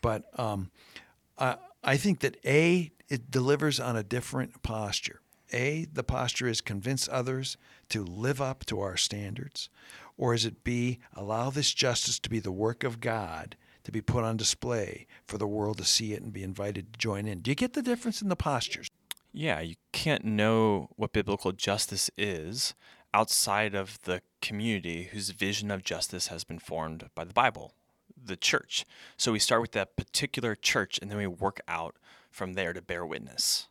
But 0.00 0.24
um, 0.38 0.70
I, 1.38 1.56
I 1.84 1.96
think 1.98 2.20
that 2.20 2.36
A, 2.44 2.90
it 3.08 3.30
delivers 3.30 3.78
on 3.78 3.96
a 3.96 4.02
different 4.02 4.62
posture. 4.62 5.20
A, 5.52 5.86
the 5.92 6.04
posture 6.04 6.46
is 6.46 6.60
convince 6.60 7.08
others 7.08 7.56
to 7.90 8.04
live 8.04 8.40
up 8.40 8.64
to 8.66 8.80
our 8.80 8.96
standards. 8.96 9.68
Or 10.16 10.32
is 10.32 10.44
it 10.44 10.62
B, 10.64 11.00
allow 11.14 11.50
this 11.50 11.72
justice 11.74 12.18
to 12.20 12.30
be 12.30 12.38
the 12.38 12.52
work 12.52 12.84
of 12.84 13.00
God 13.00 13.56
to 13.84 13.92
be 13.92 14.00
put 14.00 14.24
on 14.24 14.36
display 14.36 15.06
for 15.26 15.38
the 15.38 15.46
world 15.46 15.78
to 15.78 15.84
see 15.84 16.12
it 16.12 16.22
and 16.22 16.32
be 16.32 16.42
invited 16.42 16.92
to 16.92 16.98
join 16.98 17.26
in? 17.26 17.40
Do 17.40 17.50
you 17.50 17.54
get 17.54 17.74
the 17.74 17.82
difference 17.82 18.22
in 18.22 18.28
the 18.28 18.36
postures? 18.36 18.90
Yeah, 19.32 19.60
you 19.60 19.76
can't 19.92 20.24
know 20.24 20.90
what 20.96 21.12
biblical 21.12 21.52
justice 21.52 22.10
is 22.18 22.74
outside 23.14 23.74
of 23.74 24.00
the 24.02 24.22
community 24.42 25.04
whose 25.12 25.30
vision 25.30 25.70
of 25.70 25.82
justice 25.82 26.28
has 26.28 26.44
been 26.44 26.58
formed 26.58 27.08
by 27.14 27.24
the 27.24 27.32
Bible, 27.32 27.72
the 28.22 28.36
church. 28.36 28.84
So 29.16 29.32
we 29.32 29.38
start 29.38 29.60
with 29.60 29.72
that 29.72 29.96
particular 29.96 30.54
church 30.54 30.98
and 31.00 31.10
then 31.10 31.18
we 31.18 31.26
work 31.26 31.60
out 31.68 31.96
from 32.30 32.54
there 32.54 32.72
to 32.72 32.82
bear 32.82 33.04
witness. 33.04 33.68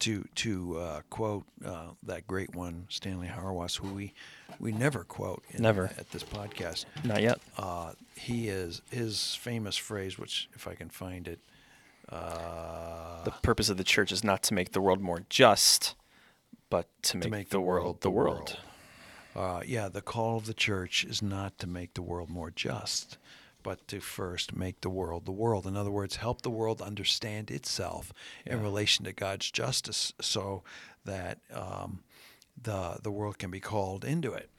To 0.00 0.24
to 0.36 0.78
uh, 0.78 1.00
quote 1.10 1.44
uh, 1.64 1.88
that 2.04 2.26
great 2.26 2.54
one, 2.54 2.86
Stanley 2.88 3.28
Hauerwas, 3.28 3.76
who 3.76 3.92
we 3.94 4.14
we 4.58 4.72
never 4.72 5.04
quote 5.04 5.42
in, 5.50 5.62
Never. 5.62 5.90
at 5.98 6.10
this 6.10 6.22
podcast. 6.24 6.86
Not 7.04 7.20
yet. 7.22 7.38
uh, 7.58 7.92
he 8.16 8.48
is 8.48 8.80
his 8.90 9.34
famous 9.34 9.76
phrase, 9.76 10.18
which 10.18 10.48
if 10.54 10.66
I 10.66 10.74
can 10.74 10.88
find 10.88 11.28
it, 11.28 11.38
uh, 12.08 13.24
The 13.24 13.30
purpose 13.42 13.68
of 13.68 13.76
the 13.76 13.84
church 13.84 14.10
is 14.12 14.24
not 14.24 14.42
to 14.44 14.54
make 14.54 14.72
the 14.72 14.80
world 14.80 15.00
more 15.00 15.22
just, 15.28 15.94
but 16.70 16.86
to 17.02 17.18
make, 17.18 17.50
the, 17.50 17.60
world 17.60 18.00
the 18.00 18.10
world. 18.10 18.58
Uh, 19.36 19.60
yeah, 19.66 19.88
the 19.88 20.02
call 20.02 20.36
of 20.36 20.46
the 20.46 20.54
church 20.54 21.04
is 21.04 21.22
not 21.22 21.58
to 21.58 21.66
make 21.66 21.94
the 21.94 22.02
world 22.02 22.28
more 22.30 22.50
just, 22.50 23.16
but 23.62 23.86
to 23.88 24.00
first 24.00 24.56
make 24.56 24.80
the 24.80 24.90
world 24.90 25.24
the 25.24 25.32
world. 25.32 25.66
In 25.66 25.76
other 25.76 25.90
words, 25.90 26.16
help 26.16 26.42
the 26.42 26.50
world 26.50 26.80
understand 26.82 27.50
itself 27.50 28.12
in 28.46 28.62
relation 28.62 29.04
to 29.04 29.12
God's 29.12 29.50
justice, 29.50 30.12
so 30.20 30.62
that 31.04 31.38
um, 31.52 32.00
the 32.60 32.98
the 33.02 33.10
world 33.10 33.38
can 33.38 33.50
be 33.50 33.60
called 33.60 34.04
into 34.04 34.32
it. 34.32 34.50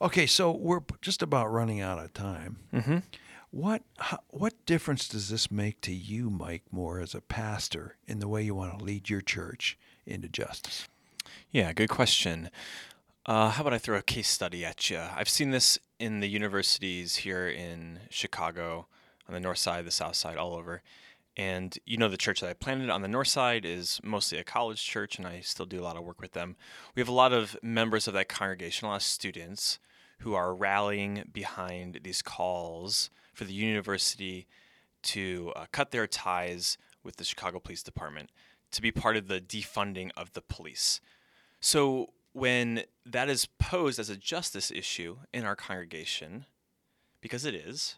Okay, 0.00 0.26
so 0.26 0.50
we're 0.50 0.82
just 1.02 1.22
about 1.22 1.52
running 1.52 1.80
out 1.80 1.98
of 1.98 2.12
time. 2.12 2.58
Mm-hmm. 2.72 2.98
What 3.50 3.82
how, 3.98 4.20
what 4.28 4.66
difference 4.66 5.08
does 5.08 5.28
this 5.28 5.50
make 5.50 5.80
to 5.82 5.92
you, 5.92 6.30
Mike 6.30 6.64
Moore, 6.70 7.00
as 7.00 7.14
a 7.14 7.20
pastor, 7.20 7.96
in 8.06 8.18
the 8.18 8.28
way 8.28 8.42
you 8.42 8.54
want 8.54 8.78
to 8.78 8.84
lead 8.84 9.08
your 9.08 9.22
church 9.22 9.78
into 10.06 10.28
justice? 10.28 10.86
Yeah, 11.50 11.72
good 11.72 11.88
question. 11.88 12.50
Uh, 13.26 13.50
how 13.50 13.62
about 13.62 13.74
I 13.74 13.78
throw 13.78 13.98
a 13.98 14.02
case 14.02 14.28
study 14.28 14.64
at 14.64 14.88
you? 14.88 15.00
I've 15.14 15.28
seen 15.28 15.50
this 15.50 15.78
in 15.98 16.20
the 16.20 16.28
universities 16.28 17.16
here 17.16 17.48
in 17.48 18.00
Chicago, 18.10 18.86
on 19.26 19.34
the 19.34 19.40
north 19.40 19.58
side, 19.58 19.84
the 19.84 19.90
south 19.90 20.16
side, 20.16 20.36
all 20.36 20.54
over. 20.54 20.82
And 21.36 21.78
you 21.86 21.96
know, 21.96 22.08
the 22.08 22.16
church 22.16 22.40
that 22.40 22.50
I 22.50 22.54
planted 22.54 22.90
on 22.90 23.02
the 23.02 23.08
north 23.08 23.28
side 23.28 23.64
is 23.64 24.00
mostly 24.02 24.38
a 24.38 24.44
college 24.44 24.82
church, 24.84 25.18
and 25.18 25.26
I 25.26 25.40
still 25.40 25.66
do 25.66 25.80
a 25.80 25.84
lot 25.84 25.96
of 25.96 26.04
work 26.04 26.20
with 26.20 26.32
them. 26.32 26.56
We 26.94 27.00
have 27.00 27.08
a 27.08 27.12
lot 27.12 27.32
of 27.32 27.56
members 27.62 28.08
of 28.08 28.14
that 28.14 28.28
congregation, 28.28 28.86
a 28.86 28.90
lot 28.90 28.96
of 28.96 29.02
students 29.02 29.78
who 30.20 30.34
are 30.34 30.54
rallying 30.54 31.28
behind 31.32 32.00
these 32.02 32.22
calls 32.22 33.10
for 33.32 33.44
the 33.44 33.52
university 33.52 34.48
to 35.02 35.52
uh, 35.54 35.66
cut 35.70 35.92
their 35.92 36.08
ties 36.08 36.76
with 37.04 37.16
the 37.16 37.24
Chicago 37.24 37.60
Police 37.60 37.84
Department, 37.84 38.30
to 38.72 38.82
be 38.82 38.90
part 38.90 39.16
of 39.16 39.28
the 39.28 39.40
defunding 39.40 40.10
of 40.16 40.32
the 40.32 40.42
police. 40.42 41.00
So 41.60 42.10
when 42.38 42.84
that 43.04 43.28
is 43.28 43.46
posed 43.58 43.98
as 43.98 44.08
a 44.10 44.16
justice 44.16 44.70
issue 44.70 45.18
in 45.32 45.44
our 45.44 45.56
congregation, 45.56 46.46
because 47.20 47.44
it 47.44 47.54
is, 47.54 47.96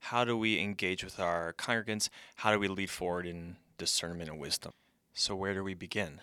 how 0.00 0.24
do 0.24 0.36
we 0.36 0.60
engage 0.60 1.02
with 1.02 1.18
our 1.18 1.52
congregants? 1.54 2.08
How 2.36 2.52
do 2.52 2.58
we 2.58 2.68
lead 2.68 2.90
forward 2.90 3.26
in 3.26 3.56
discernment 3.78 4.30
and 4.30 4.38
wisdom? 4.38 4.72
So 5.14 5.34
where 5.34 5.54
do 5.54 5.64
we 5.64 5.74
begin? 5.74 6.20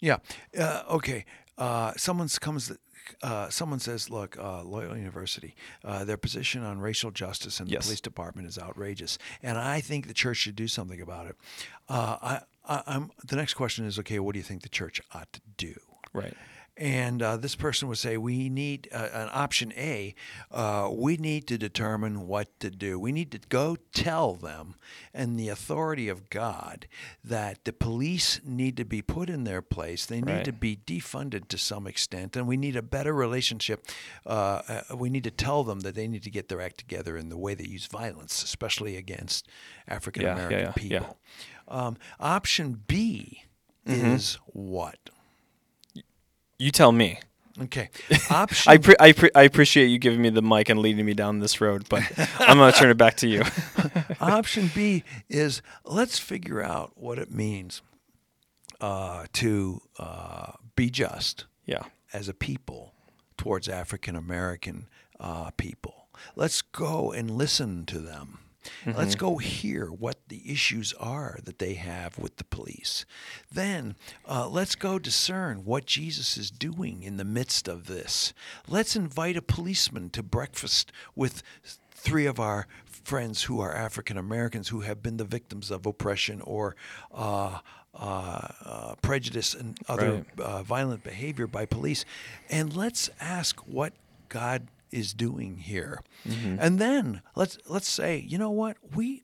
Yeah. 0.00 0.18
Uh, 0.58 0.82
okay. 0.90 1.24
Uh, 1.58 1.92
someone 1.96 2.28
comes. 2.28 2.72
Uh, 3.20 3.48
someone 3.50 3.80
says, 3.80 4.08
"Look, 4.10 4.38
uh, 4.38 4.62
Loyola 4.62 4.96
University, 4.96 5.54
uh, 5.84 6.04
their 6.04 6.16
position 6.16 6.62
on 6.62 6.78
racial 6.78 7.10
justice 7.10 7.58
in 7.60 7.66
the 7.66 7.72
Yes. 7.72 7.86
police 7.86 8.00
department 8.00 8.46
is 8.48 8.58
outrageous, 8.58 9.18
and 9.42 9.58
I 9.58 9.80
think 9.80 10.06
the 10.06 10.14
church 10.14 10.38
should 10.38 10.54
do 10.56 10.68
something 10.68 11.00
about 11.00 11.26
it." 11.26 11.36
Uh, 11.88 12.16
I, 12.22 12.40
I, 12.64 12.82
I'm. 12.86 13.10
The 13.24 13.36
next 13.36 13.54
question 13.54 13.86
is, 13.86 13.98
okay, 13.98 14.18
what 14.20 14.32
do 14.34 14.38
you 14.38 14.44
think 14.44 14.62
the 14.62 14.68
church 14.68 15.00
ought 15.12 15.32
to 15.32 15.40
do? 15.56 15.74
Right. 16.12 16.34
And 16.74 17.22
uh, 17.22 17.36
this 17.36 17.54
person 17.54 17.86
would 17.88 17.98
say, 17.98 18.16
we 18.16 18.48
need 18.48 18.88
uh, 18.92 19.08
an 19.12 19.28
option 19.30 19.74
A. 19.76 20.14
Uh, 20.50 20.88
we 20.90 21.18
need 21.18 21.46
to 21.48 21.58
determine 21.58 22.26
what 22.26 22.58
to 22.60 22.70
do. 22.70 22.98
We 22.98 23.12
need 23.12 23.30
to 23.32 23.40
go 23.50 23.76
tell 23.92 24.32
them, 24.34 24.76
and 25.12 25.38
the 25.38 25.50
authority 25.50 26.08
of 26.08 26.30
God, 26.30 26.86
that 27.22 27.66
the 27.66 27.74
police 27.74 28.40
need 28.42 28.78
to 28.78 28.86
be 28.86 29.02
put 29.02 29.28
in 29.28 29.44
their 29.44 29.60
place. 29.60 30.06
They 30.06 30.22
need 30.22 30.32
Right. 30.32 30.44
to 30.46 30.52
be 30.52 30.76
defunded 30.76 31.48
to 31.48 31.58
some 31.58 31.86
extent, 31.86 32.36
and 32.36 32.48
we 32.48 32.56
need 32.56 32.74
a 32.74 32.82
better 32.82 33.12
relationship. 33.12 33.86
Uh, 34.24 34.62
uh, 34.90 34.96
we 34.96 35.10
need 35.10 35.24
to 35.24 35.30
tell 35.30 35.64
them 35.64 35.80
that 35.80 35.94
they 35.94 36.08
need 36.08 36.22
to 36.22 36.30
get 36.30 36.48
their 36.48 36.62
act 36.62 36.78
together 36.78 37.18
in 37.18 37.28
the 37.28 37.36
way 37.36 37.52
they 37.54 37.66
use 37.66 37.86
violence, 37.86 38.42
especially 38.42 38.96
against 38.96 39.46
African 39.86 40.22
American 40.26 40.58
yeah, 40.58 40.64
yeah. 40.64 40.72
people. 40.72 41.18
Um, 41.68 41.98
option 42.18 42.82
B 42.86 43.42
Mm-hmm. 43.86 44.06
is 44.14 44.38
what? 44.46 45.10
You 46.62 46.70
tell 46.70 46.92
me. 46.92 47.18
Okay. 47.60 47.90
Option 48.30 48.70
I, 48.70 48.76
pre- 48.76 48.94
I, 49.00 49.10
pre- 49.10 49.30
I 49.34 49.42
appreciate 49.42 49.86
you 49.86 49.98
giving 49.98 50.22
me 50.22 50.30
the 50.30 50.42
mic 50.42 50.68
and 50.68 50.78
leading 50.78 51.04
me 51.04 51.12
down 51.12 51.40
this 51.40 51.60
road, 51.60 51.88
but 51.88 52.04
I'm 52.38 52.58
going 52.58 52.72
to 52.72 52.78
turn 52.78 52.88
it 52.88 52.96
back 52.96 53.16
to 53.16 53.28
you. 53.28 53.42
option 54.20 54.70
B 54.72 55.02
is 55.28 55.60
let's 55.84 56.20
figure 56.20 56.62
out 56.62 56.92
what 56.94 57.18
it 57.18 57.32
means 57.32 57.82
uh, 58.80 59.26
to 59.32 59.82
uh, 59.98 60.52
be 60.76 60.88
just 60.88 61.46
yeah. 61.66 61.82
as 62.12 62.28
a 62.28 62.34
people 62.34 62.94
towards 63.36 63.68
African 63.68 64.14
American 64.14 64.86
uh, 65.18 65.50
people. 65.56 66.06
Let's 66.36 66.62
go 66.62 67.10
and 67.10 67.28
listen 67.28 67.86
to 67.86 67.98
them. 67.98 68.38
Let's 68.86 69.14
go 69.14 69.38
hear 69.38 69.86
what 69.86 70.18
the 70.28 70.42
issues 70.50 70.92
are 70.94 71.38
that 71.44 71.58
they 71.58 71.74
have 71.74 72.18
with 72.18 72.36
the 72.36 72.44
police. 72.44 73.04
Then 73.50 73.96
uh, 74.28 74.48
let's 74.48 74.74
go 74.74 74.98
discern 74.98 75.64
what 75.64 75.86
Jesus 75.86 76.36
is 76.36 76.50
doing 76.50 77.02
in 77.02 77.16
the 77.16 77.24
midst 77.24 77.68
of 77.68 77.86
this. 77.86 78.32
Let's 78.68 78.96
invite 78.96 79.36
a 79.36 79.42
policeman 79.42 80.10
to 80.10 80.22
breakfast 80.22 80.92
with 81.14 81.42
three 81.92 82.26
of 82.26 82.38
our 82.40 82.66
friends 82.86 83.44
who 83.44 83.60
are 83.60 83.74
African 83.74 84.16
Americans 84.16 84.68
who 84.68 84.80
have 84.80 85.02
been 85.02 85.16
the 85.16 85.24
victims 85.24 85.70
of 85.70 85.86
oppression 85.86 86.40
or 86.42 86.76
uh, 87.12 87.58
uh, 87.94 88.48
uh, 88.64 88.94
prejudice 89.02 89.54
and 89.54 89.76
other 89.88 90.24
Right. 90.36 90.40
uh, 90.40 90.62
violent 90.62 91.02
behavior 91.04 91.46
by 91.46 91.66
police, 91.66 92.04
and 92.48 92.74
let's 92.74 93.10
ask 93.20 93.60
what 93.60 93.92
God 94.28 94.68
is 94.92 95.14
doing 95.14 95.56
here, 95.56 96.00
mm-hmm. 96.28 96.56
and 96.60 96.78
then 96.78 97.22
let's 97.34 97.58
let's 97.68 97.88
say, 97.88 98.18
you 98.18 98.38
know 98.38 98.50
what, 98.50 98.76
we 98.94 99.22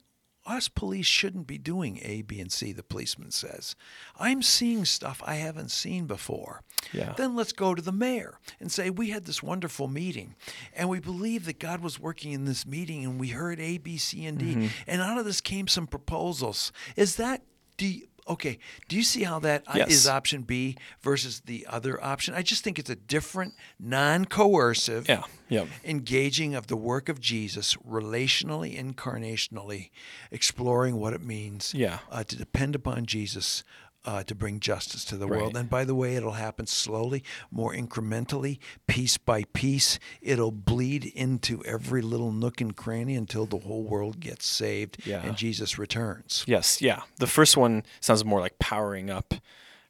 us 0.48 0.68
police 0.68 1.06
shouldn't 1.06 1.46
be 1.46 1.58
doing 1.58 2.00
A, 2.02 2.22
B, 2.22 2.40
and 2.40 2.50
C. 2.50 2.72
The 2.72 2.82
policeman 2.82 3.30
says, 3.30 3.76
I'm 4.18 4.42
seeing 4.42 4.84
stuff 4.84 5.22
I 5.24 5.34
haven't 5.34 5.70
seen 5.70 6.06
before. 6.06 6.62
Yeah. 6.92 7.12
Then 7.16 7.36
let's 7.36 7.52
go 7.52 7.74
to 7.74 7.82
the 7.82 7.92
mayor 7.92 8.38
and 8.58 8.72
say, 8.72 8.90
We 8.90 9.10
had 9.10 9.26
this 9.26 9.42
wonderful 9.42 9.88
meeting, 9.88 10.34
and 10.74 10.88
we 10.88 11.00
believe 11.00 11.44
that 11.44 11.58
God 11.58 11.80
was 11.80 12.00
working 12.00 12.32
in 12.32 12.46
this 12.46 12.66
meeting, 12.66 13.04
and 13.04 13.20
we 13.20 13.28
heard 13.28 13.60
A, 13.60 13.78
B, 13.78 13.98
C, 13.98 14.24
and 14.24 14.38
D. 14.38 14.54
Mm-hmm. 14.54 14.66
And 14.86 15.02
out 15.02 15.18
of 15.18 15.24
this 15.24 15.40
came 15.40 15.68
some 15.68 15.86
proposals. 15.86 16.72
Is 16.96 17.16
that, 17.16 17.42
do 17.76 17.86
you, 17.86 18.06
okay, 18.28 18.58
do 18.88 18.96
you 18.96 19.02
see 19.02 19.22
how 19.24 19.38
that 19.40 19.62
uh, 19.66 19.84
is 19.88 20.06
option 20.08 20.42
B 20.42 20.76
versus 21.00 21.40
the 21.46 21.66
other 21.68 22.02
option? 22.04 22.34
I 22.34 22.42
just 22.42 22.62
think 22.64 22.78
it's 22.78 22.90
a 22.90 22.96
different, 22.96 23.54
non 23.80 24.24
coercive 24.26 25.08
Yeah. 25.08 25.22
Yep. 25.48 25.68
engaging 25.84 26.54
of 26.54 26.66
the 26.66 26.76
work 26.76 27.08
of 27.08 27.20
Jesus 27.20 27.74
relationally, 27.76 28.78
incarnationally, 28.78 29.90
exploring 30.30 30.96
what 30.96 31.12
it 31.14 31.22
means 31.22 31.72
Yeah. 31.74 31.98
uh, 32.10 32.24
to 32.24 32.36
depend 32.36 32.74
upon 32.74 33.06
Jesus 33.06 33.64
uh, 34.04 34.22
to 34.24 34.34
bring 34.34 34.60
justice 34.60 35.04
to 35.04 35.16
the 35.16 35.26
world. 35.26 35.56
And 35.56 35.68
by 35.68 35.84
the 35.84 35.94
way, 35.94 36.14
it'll 36.16 36.32
happen 36.32 36.66
slowly, 36.66 37.22
more 37.50 37.74
incrementally, 37.74 38.58
piece 38.86 39.18
by 39.18 39.44
piece. 39.52 39.98
It'll 40.22 40.52
bleed 40.52 41.04
into 41.04 41.62
every 41.64 42.00
little 42.00 42.32
nook 42.32 42.60
and 42.60 42.74
cranny 42.74 43.14
until 43.16 43.44
the 43.44 43.58
whole 43.58 43.82
world 43.82 44.20
gets 44.20 44.46
saved 44.46 44.98
Yeah. 45.04 45.22
and 45.22 45.36
Jesus 45.36 45.78
returns. 45.78 46.44
Yes, 46.46 46.80
yeah. 46.80 47.02
The 47.18 47.26
first 47.26 47.56
one 47.56 47.82
sounds 48.00 48.24
more 48.24 48.40
like 48.40 48.58
powering 48.58 49.10
up. 49.10 49.34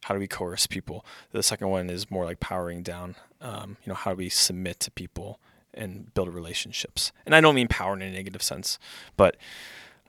How 0.03 0.13
do 0.15 0.19
we 0.19 0.27
coerce 0.27 0.65
people? 0.65 1.05
The 1.31 1.43
second 1.43 1.69
one 1.69 1.89
is 1.89 2.09
more 2.09 2.25
like 2.25 2.39
powering 2.39 2.81
down. 2.83 3.15
Um, 3.41 3.77
you 3.85 3.89
know, 3.89 3.95
how 3.95 4.11
do 4.11 4.17
we 4.17 4.29
submit 4.29 4.79
to 4.81 4.91
people 4.91 5.39
and 5.73 6.13
build 6.13 6.29
relationships? 6.33 7.11
And 7.25 7.35
I 7.35 7.41
don't 7.41 7.55
mean 7.55 7.67
power 7.67 7.93
in 7.93 8.01
a 8.01 8.09
negative 8.11 8.41
sense, 8.41 8.79
but 9.17 9.37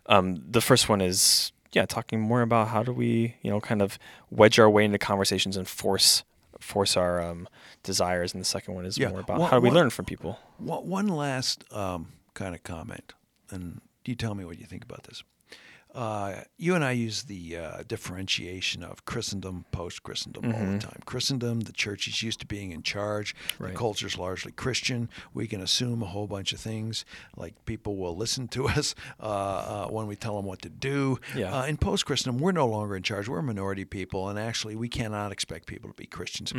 um, 0.07 0.43
the 0.49 0.61
first 0.61 0.89
one 0.89 1.01
is 1.01 1.53
yeah, 1.73 1.87
talking 1.87 2.21
more 2.21 2.43
about 2.43 2.69
how 2.69 2.83
do 2.83 2.93
we 2.93 3.37
you 3.43 3.51
know 3.51 3.61
kind 3.61 3.83
of 3.83 3.99
wedge 4.31 4.59
our 4.59 4.69
way 4.71 4.85
into 4.85 4.99
conversations 4.99 5.57
and 5.57 5.67
force 5.69 6.25
force 6.59 6.97
our 6.97 7.23
um, 7.23 7.49
desires. 7.83 8.35
And 8.35 8.41
the 8.41 8.45
second 8.45 8.75
one 8.75 8.85
is 8.85 8.99
Yeah. 8.99 9.09
more 9.09 9.21
about 9.21 9.41
One- 9.41 9.51
how 9.51 9.57
do 9.59 9.63
we 9.63 9.69
one- 9.69 9.77
learn 9.77 9.91
from 9.91 10.05
people. 10.05 10.39
One 10.59 10.87
one 10.89 11.09
last 11.09 11.65
um, 11.73 12.13
kind 12.35 12.55
of 12.55 12.63
comment, 12.63 13.15
and 13.51 13.81
you 14.05 14.15
tell 14.15 14.35
me 14.35 14.45
what 14.45 14.59
you 14.59 14.67
think 14.67 14.85
about 14.85 15.05
this. 15.05 15.23
Uh, 15.95 16.43
you 16.57 16.75
and 16.75 16.85
I 16.85 16.93
use 16.93 17.25
the 17.25 17.57
uh, 17.57 17.83
differentiation 17.87 18.83
of 18.83 19.05
Christendom, 19.05 19.65
post 19.73 20.03
Christendom 20.03 20.55
all 20.55 20.65
the 20.73 20.79
time. 20.79 21.01
Christendom, 21.05 21.61
the 21.61 21.73
church 21.73 22.07
is 22.07 22.23
used 22.23 22.41
to 22.41 22.47
being 22.47 22.71
in 22.71 22.83
charge. 22.83 23.35
The 23.59 23.79
culture 23.79 24.07
is 24.07 24.17
largely 24.17 24.53
Christian. 24.53 25.09
We 25.35 25.47
can 25.47 25.61
assume 25.61 26.03
a 26.03 26.07
whole 26.07 26.27
bunch 26.29 26.53
of 26.53 26.61
things, 26.61 27.05
like 27.37 27.65
people 27.65 27.97
will 27.97 28.17
listen 28.17 28.47
to 28.49 28.69
us 28.69 28.95
uh, 29.21 29.25
uh, 29.25 29.89
when 29.89 30.07
we 30.07 30.17
tell 30.17 30.37
them 30.37 30.45
what 30.47 30.63
to 30.63 30.69
do. 30.69 31.19
Yeah. 31.35 31.61
Uh, 31.61 31.67
in 31.67 31.77
post 31.77 32.07
Christendom, 32.07 32.41
we're 32.41 32.53
no 32.53 32.67
longer 32.67 32.97
in 32.97 33.03
charge. 33.03 33.29
We're 33.29 33.43
minority 33.43 33.85
people, 33.85 34.29
and 34.29 34.39
actually, 34.39 34.77
we 34.77 34.89
cannot 34.89 35.33
expect 35.33 35.67
people 35.67 35.91
to 35.91 35.97
be 35.97 36.07
Christians. 36.07 36.53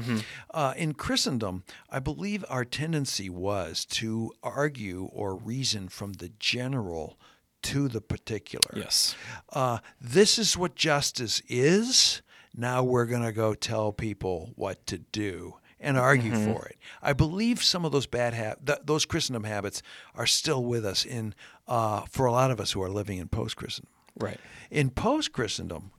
Uh, 0.53 0.73
in 0.75 0.93
Christendom, 0.93 1.63
I 1.89 1.99
believe 1.99 2.43
our 2.49 2.65
tendency 2.65 3.29
was 3.29 3.85
to 3.85 4.33
argue 4.43 5.09
or 5.13 5.35
reason 5.35 5.87
from 5.87 6.13
the 6.13 6.31
general 6.39 7.17
to 7.63 7.88
the 7.88 8.02
particular. 8.02 8.74
Yes. 8.76 9.15
Uh, 9.52 9.80
this 10.00 10.39
is 10.39 10.58
what 10.58 10.76
justice 10.76 11.41
is. 11.47 12.21
Now 12.56 12.84
we're 12.84 13.06
going 13.06 13.24
to 13.24 13.32
go 13.32 13.54
tell 13.54 13.91
people 13.91 14.52
what 14.56 14.86
to 14.88 14.97
do 14.97 15.56
and 15.80 15.97
argue 15.97 16.36
for 16.36 16.67
it. 16.67 16.78
I 17.02 17.13
believe 17.13 17.63
some 17.63 17.86
of 17.86 17.91
those 17.91 18.06
bad 18.06 18.34
hab- 18.34 18.65
th- 18.65 18.80
those 18.86 19.06
Christendom 19.06 19.45
habits 19.45 19.82
are 20.13 20.28
still 20.28 20.63
with 20.63 20.86
us 20.86 21.06
in 21.06 21.34
uh, 21.67 22.02
for 22.10 22.26
a 22.26 22.32
lot 22.32 22.52
of 22.52 22.60
us 22.60 22.71
who 22.71 22.82
are 22.84 22.89
living 22.89 23.17
in 23.17 23.28
post 23.28 23.56
Christendom. 23.56 23.91
Right. 24.19 24.39
In 24.69 24.89
post 24.89 25.32
Christendom, 25.32 25.91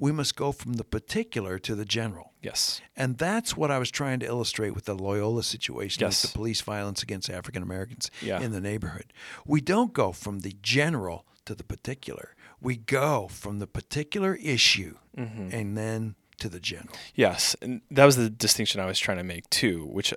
we 0.00 0.10
must 0.12 0.34
go 0.34 0.50
from 0.50 0.74
the 0.74 0.84
particular 0.84 1.58
to 1.58 1.74
the 1.74 1.84
general. 1.84 2.32
Yes. 2.42 2.80
And 2.96 3.18
that's 3.18 3.56
what 3.56 3.70
I 3.70 3.78
was 3.78 3.90
trying 3.90 4.18
to 4.20 4.26
illustrate 4.26 4.70
with 4.74 4.86
the 4.86 4.94
Loyola 4.94 5.42
situation, 5.42 6.00
Yes. 6.00 6.22
with 6.24 6.32
the 6.32 6.36
police 6.38 6.62
violence 6.62 7.02
against 7.02 7.28
African 7.28 7.62
Americans 7.62 8.10
Yeah. 8.22 8.40
in 8.40 8.52
the 8.52 8.60
neighborhood. 8.60 9.12
We 9.46 9.60
don't 9.60 9.92
go 9.92 10.12
from 10.12 10.40
the 10.40 10.56
general 10.62 11.26
to 11.44 11.54
the 11.54 11.64
particular. 11.64 12.34
We 12.60 12.76
go 12.76 13.28
from 13.28 13.58
the 13.58 13.66
particular 13.66 14.34
issue 14.36 14.96
Mm-hmm. 15.16 15.48
and 15.52 15.76
then 15.76 16.14
to 16.38 16.48
the 16.48 16.60
general. 16.60 16.96
Yes, 17.14 17.54
and 17.60 17.82
that 17.90 18.06
was 18.06 18.16
the 18.16 18.30
distinction 18.30 18.80
I 18.80 18.86
was 18.86 18.98
trying 18.98 19.18
to 19.18 19.24
make 19.24 19.50
too. 19.50 19.84
Which 19.86 20.14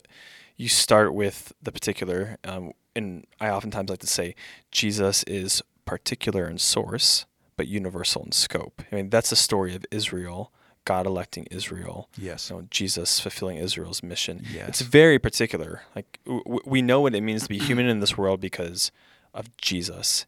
you 0.55 0.69
start 0.69 1.13
with 1.13 1.51
the 1.61 1.71
particular, 1.73 2.37
um, 2.45 2.71
and 2.95 3.25
I 3.41 3.49
oftentimes 3.49 3.89
like 3.89 3.99
to 3.99 4.07
say 4.07 4.35
Jesus 4.71 5.23
is 5.23 5.61
particular 5.85 6.47
in 6.47 6.57
source, 6.59 7.25
but 7.63 7.69
universal 7.69 8.23
in 8.25 8.31
scope. 8.33 8.81
I 8.91 8.95
mean, 8.95 9.09
that's 9.09 9.29
the 9.29 9.37
story 9.37 9.73
of 9.73 9.85
Israel, 9.89 10.51
God 10.83 11.05
electing 11.05 11.47
Israel. 11.49 12.09
Yes. 12.17 12.49
You 12.49 12.57
know, 12.57 12.67
Jesus 12.69 13.21
fulfilling 13.21 13.55
Israel's 13.55 14.03
mission. 14.03 14.43
Yes. 14.53 14.67
It's 14.67 14.81
very 14.81 15.17
particular. 15.17 15.83
Like 15.95 16.19
w- 16.25 16.59
we 16.65 16.81
know 16.81 16.99
what 16.99 17.15
it 17.15 17.21
means 17.21 17.43
to 17.43 17.49
be 17.49 17.57
human 17.57 17.85
in 17.85 18.01
this 18.01 18.17
world 18.17 18.41
because 18.41 18.91
of 19.33 19.55
Jesus, 19.55 20.25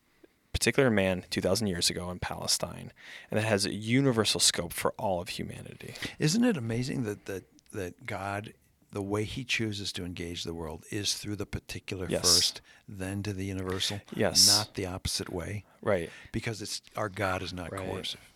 particular 0.53 0.89
man 0.89 1.25
2,000 1.29 1.67
years 1.67 1.89
ago 1.89 2.09
in 2.09 2.19
Palestine, 2.19 2.93
and 3.29 3.37
it 3.37 3.43
has 3.43 3.65
a 3.65 3.73
universal 3.73 4.39
scope 4.39 4.71
for 4.71 4.93
all 4.97 5.19
of 5.19 5.27
humanity. 5.27 5.95
Isn't 6.17 6.45
it 6.45 6.55
amazing 6.55 7.03
that 7.03 7.25
that 7.25 7.43
that 7.73 8.05
God, 8.05 8.53
the 8.91 9.01
way 9.01 9.23
He 9.23 9.43
chooses 9.43 9.91
to 9.93 10.05
engage 10.05 10.43
the 10.43 10.53
world, 10.53 10.85
is 10.89 11.15
through 11.15 11.35
the 11.35 11.45
particular 11.45 12.07
Yes. 12.09 12.21
first, 12.21 12.61
then 12.87 13.23
to 13.23 13.33
the 13.33 13.45
universal. 13.45 14.01
Yes. 14.15 14.47
Not 14.47 14.75
the 14.75 14.85
opposite 14.85 15.29
way, 15.29 15.65
Right. 15.81 16.09
because 16.31 16.61
it's 16.61 16.81
our 16.95 17.09
God 17.09 17.41
is 17.43 17.51
not 17.53 17.71
Right. 17.71 17.81
coercive. 17.87 18.31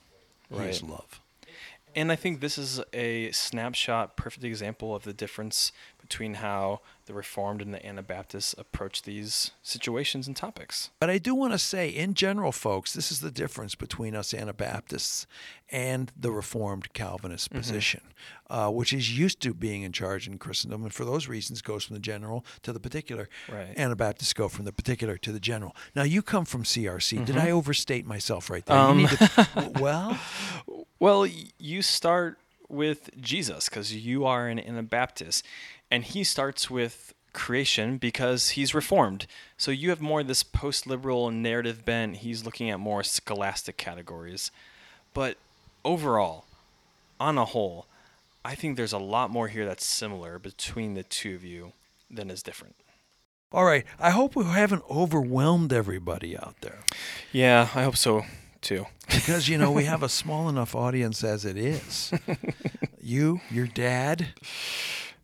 He 0.49 0.57
is 0.63 0.81
love. 0.83 1.21
And 1.95 2.11
I 2.11 2.15
think 2.15 2.39
this 2.39 2.57
is 2.57 2.81
a 2.93 3.31
snapshot, 3.31 4.15
perfect 4.15 4.43
example 4.43 4.93
of 4.95 5.03
the 5.03 5.13
difference 5.13 5.71
between 6.09 6.35
how 6.35 6.81
the 7.05 7.13
Reformed 7.13 7.61
and 7.61 7.71
the 7.73 7.85
Anabaptists 7.85 8.55
approach 8.57 9.03
these 9.03 9.51
situations 9.61 10.25
and 10.27 10.35
topics. 10.35 10.89
But 10.99 11.09
I 11.11 11.19
do 11.19 11.35
want 11.35 11.53
to 11.53 11.59
say, 11.59 11.87
in 11.89 12.15
general, 12.15 12.51
folks, 12.51 12.93
this 12.93 13.11
is 13.11 13.21
the 13.21 13.29
difference 13.31 13.75
between 13.75 14.15
us 14.15 14.33
Anabaptists 14.33 15.27
and 15.69 16.11
the 16.19 16.31
Reformed 16.31 16.93
Calvinist 16.93 17.49
Mm-hmm. 17.49 17.57
position, 17.59 18.01
uh, 18.49 18.69
which 18.69 18.91
is 18.91 19.17
used 19.17 19.39
to 19.41 19.53
being 19.53 19.83
in 19.83 19.91
charge 19.91 20.27
in 20.27 20.37
Christendom, 20.39 20.83
and 20.83 20.93
for 20.93 21.05
those 21.05 21.27
reasons 21.27 21.61
goes 21.61 21.83
from 21.85 21.93
the 21.95 21.99
general 22.01 22.43
to 22.63 22.73
the 22.73 22.79
particular. 22.79 23.29
Right. 23.51 23.77
Anabaptists 23.77 24.33
go 24.33 24.49
from 24.49 24.65
the 24.65 24.71
particular 24.73 25.15
to 25.17 25.31
the 25.31 25.39
general. 25.39 25.75
Now, 25.95 26.03
you 26.03 26.21
come 26.23 26.45
from 26.45 26.63
CRC. 26.63 27.23
Did 27.25 27.37
I 27.37 27.51
overstate 27.51 28.05
myself 28.07 28.49
right 28.49 28.65
there? 28.65 28.75
Mm-hmm. 28.77 29.59
Um, 29.59 29.73
to, 29.75 29.79
well, 29.79 30.17
Well, 30.99 31.27
you 31.59 31.81
start 31.81 32.39
with 32.69 33.09
Jesus 33.19 33.67
because 33.67 33.95
you 33.95 34.25
are 34.25 34.47
an 34.47 34.59
Anabaptist, 34.59 35.45
and 35.91 36.03
he 36.03 36.23
starts 36.23 36.69
with 36.69 37.13
creation 37.33 37.97
because 37.97 38.49
he's 38.49 38.73
Reformed. 38.73 39.27
So 39.57 39.71
you 39.71 39.89
have 39.89 40.01
more 40.01 40.23
this 40.23 40.43
post 40.43 40.87
liberal 40.87 41.31
narrative 41.31 41.85
bent. 41.85 42.17
He's 42.17 42.45
looking 42.45 42.69
at 42.69 42.79
more 42.79 43.03
scholastic 43.03 43.77
categories. 43.77 44.51
But 45.13 45.37
overall, 45.83 46.45
on 47.19 47.37
a 47.37 47.45
whole, 47.45 47.85
I 48.43 48.55
think 48.55 48.77
there's 48.77 48.93
a 48.93 48.99
lot 48.99 49.29
more 49.29 49.47
here 49.47 49.65
that's 49.65 49.85
similar 49.85 50.39
between 50.39 50.93
the 50.93 51.03
two 51.03 51.35
of 51.35 51.43
you 51.43 51.73
than 52.09 52.29
is 52.29 52.41
different. 52.41 52.75
all 53.51 53.65
right. 53.65 53.85
I 53.99 54.11
hope 54.11 54.35
we 54.35 54.45
haven't 54.45 54.83
overwhelmed 54.89 55.73
everybody 55.73 56.37
out 56.37 56.55
there. 56.61 56.79
Yeah, 57.31 57.69
I 57.75 57.83
hope 57.83 57.97
so 57.97 58.25
too. 58.61 58.85
because 59.07 59.47
you 59.47 59.57
know 59.57 59.71
we 59.71 59.85
have 59.85 60.03
a 60.09 60.09
small 60.09 60.49
enough 60.49 60.75
audience 60.75 61.23
as 61.23 61.45
it 61.45 61.57
is. 61.57 62.11
you, 63.01 63.41
your 63.49 63.67
dad. 63.67 64.27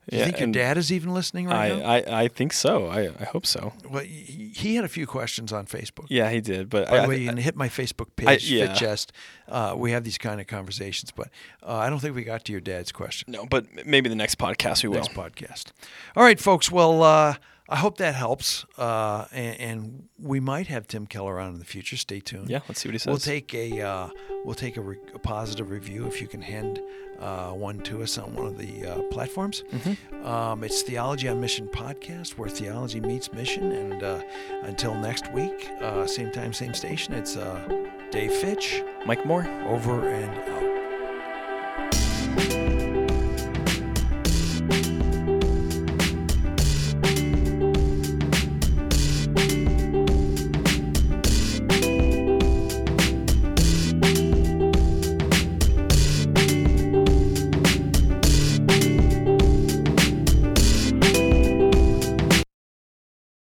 Do 0.08 0.16
you 0.16 0.20
Yeah, 0.20 0.26
think 0.26 0.40
your 0.40 0.52
dad 0.52 0.78
is 0.78 0.92
even 0.92 1.16
listening 1.16 1.48
right 1.48 1.72
I, 1.72 1.76
now? 1.76 1.86
I, 2.14 2.22
I 2.24 2.28
think 2.28 2.54
so. 2.54 2.86
I, 2.88 3.10
I 3.20 3.24
hope 3.26 3.44
so. 3.48 3.74
well, 3.90 4.04
he, 4.04 4.52
he 4.56 4.76
had 4.76 4.86
a 4.86 4.88
few 4.88 5.08
questions 5.08 5.52
on 5.52 5.66
Facebook. 5.66 6.06
Yeah, 6.10 6.30
he 6.30 6.42
did. 6.42 6.70
But 6.70 6.88
By 6.90 7.00
I, 7.00 7.02
the 7.02 7.08
way, 7.08 7.16
I- 7.16 7.18
you 7.20 7.28
can 7.30 7.38
hit 7.38 7.56
my 7.56 7.70
Facebook 7.70 8.10
I- 8.20 8.26
page, 8.38 8.52
yeah. 8.52 8.68
Fit 8.68 8.78
Chest. 8.78 9.12
Uh, 9.48 9.74
we 9.76 9.92
have 9.92 10.04
these 10.04 10.20
kind 10.20 10.40
of 10.40 10.46
conversations, 10.46 11.10
but 11.12 11.30
uh, 11.64 11.76
I 11.78 11.90
don't 11.90 12.00
think 12.00 12.16
we 12.16 12.24
got 12.24 12.46
to 12.46 12.52
your 12.52 12.62
dad's 12.62 12.92
question. 12.92 13.32
no, 13.32 13.48
but 13.48 13.66
maybe 13.86 14.08
the 14.08 14.16
next 14.16 14.38
podcast 14.38 14.84
we 14.84 14.90
will. 14.90 14.98
Next 14.98 15.14
podcast. 15.14 15.72
All 16.16 16.24
right, 16.24 16.40
folks. 16.40 16.72
Well, 16.72 17.02
uh, 17.02 17.36
I 17.68 17.78
hope 17.78 17.98
that 17.98 18.14
helps, 18.14 18.66
uh, 18.78 19.26
and, 19.32 19.60
and 19.60 20.10
we 20.20 20.40
might 20.40 20.68
have 20.68 20.86
Tim 20.88 21.08
Keller 21.08 21.40
on 21.40 21.54
in 21.54 21.60
the 21.60 21.66
future. 21.66 21.98
Stay 21.98 22.20
tuned. 22.20 22.50
Yeah, 22.50 22.60
let's 22.68 22.80
see 22.82 22.90
what 22.90 22.94
he 22.94 23.00
says. 23.00 23.08
We'll 23.08 23.18
take 23.18 23.54
a 23.56 23.82
uh, 23.82 24.10
we'll 24.44 24.56
take 24.56 24.78
a, 24.78 24.82
re- 24.82 25.00
a 25.14 25.20
positive 25.20 25.72
review 25.72 26.06
if 26.06 26.22
you 26.22 26.28
can 26.28 26.42
hand 26.42 26.80
uh, 27.20 27.52
one 27.52 27.80
to 27.80 28.04
us 28.04 28.18
on 28.18 28.36
one 28.36 28.46
of 28.46 28.58
the 28.58 28.86
uh, 28.86 29.02
platforms. 29.04 29.64
Mm-hmm. 29.72 30.26
Um, 30.26 30.64
it's 30.64 30.82
Theology 30.84 31.28
on 31.28 31.42
Mission 31.42 31.68
podcast, 31.68 32.38
where 32.38 32.50
theology 32.50 33.00
meets 33.00 33.32
mission. 33.34 33.72
And 33.72 34.04
uh, 34.04 34.22
until 34.64 34.94
next 34.96 35.32
week, 35.34 35.70
uh, 35.82 36.06
same 36.06 36.32
time, 36.32 36.54
same 36.54 36.74
station. 36.74 37.14
It's 37.14 37.36
uh, 37.36 37.86
Dave 38.12 38.32
Fitch 38.34 38.84
Mike 39.06 39.26
Moore. 39.26 39.48
over 39.68 40.08
and 40.08 40.50
out. 40.50 40.65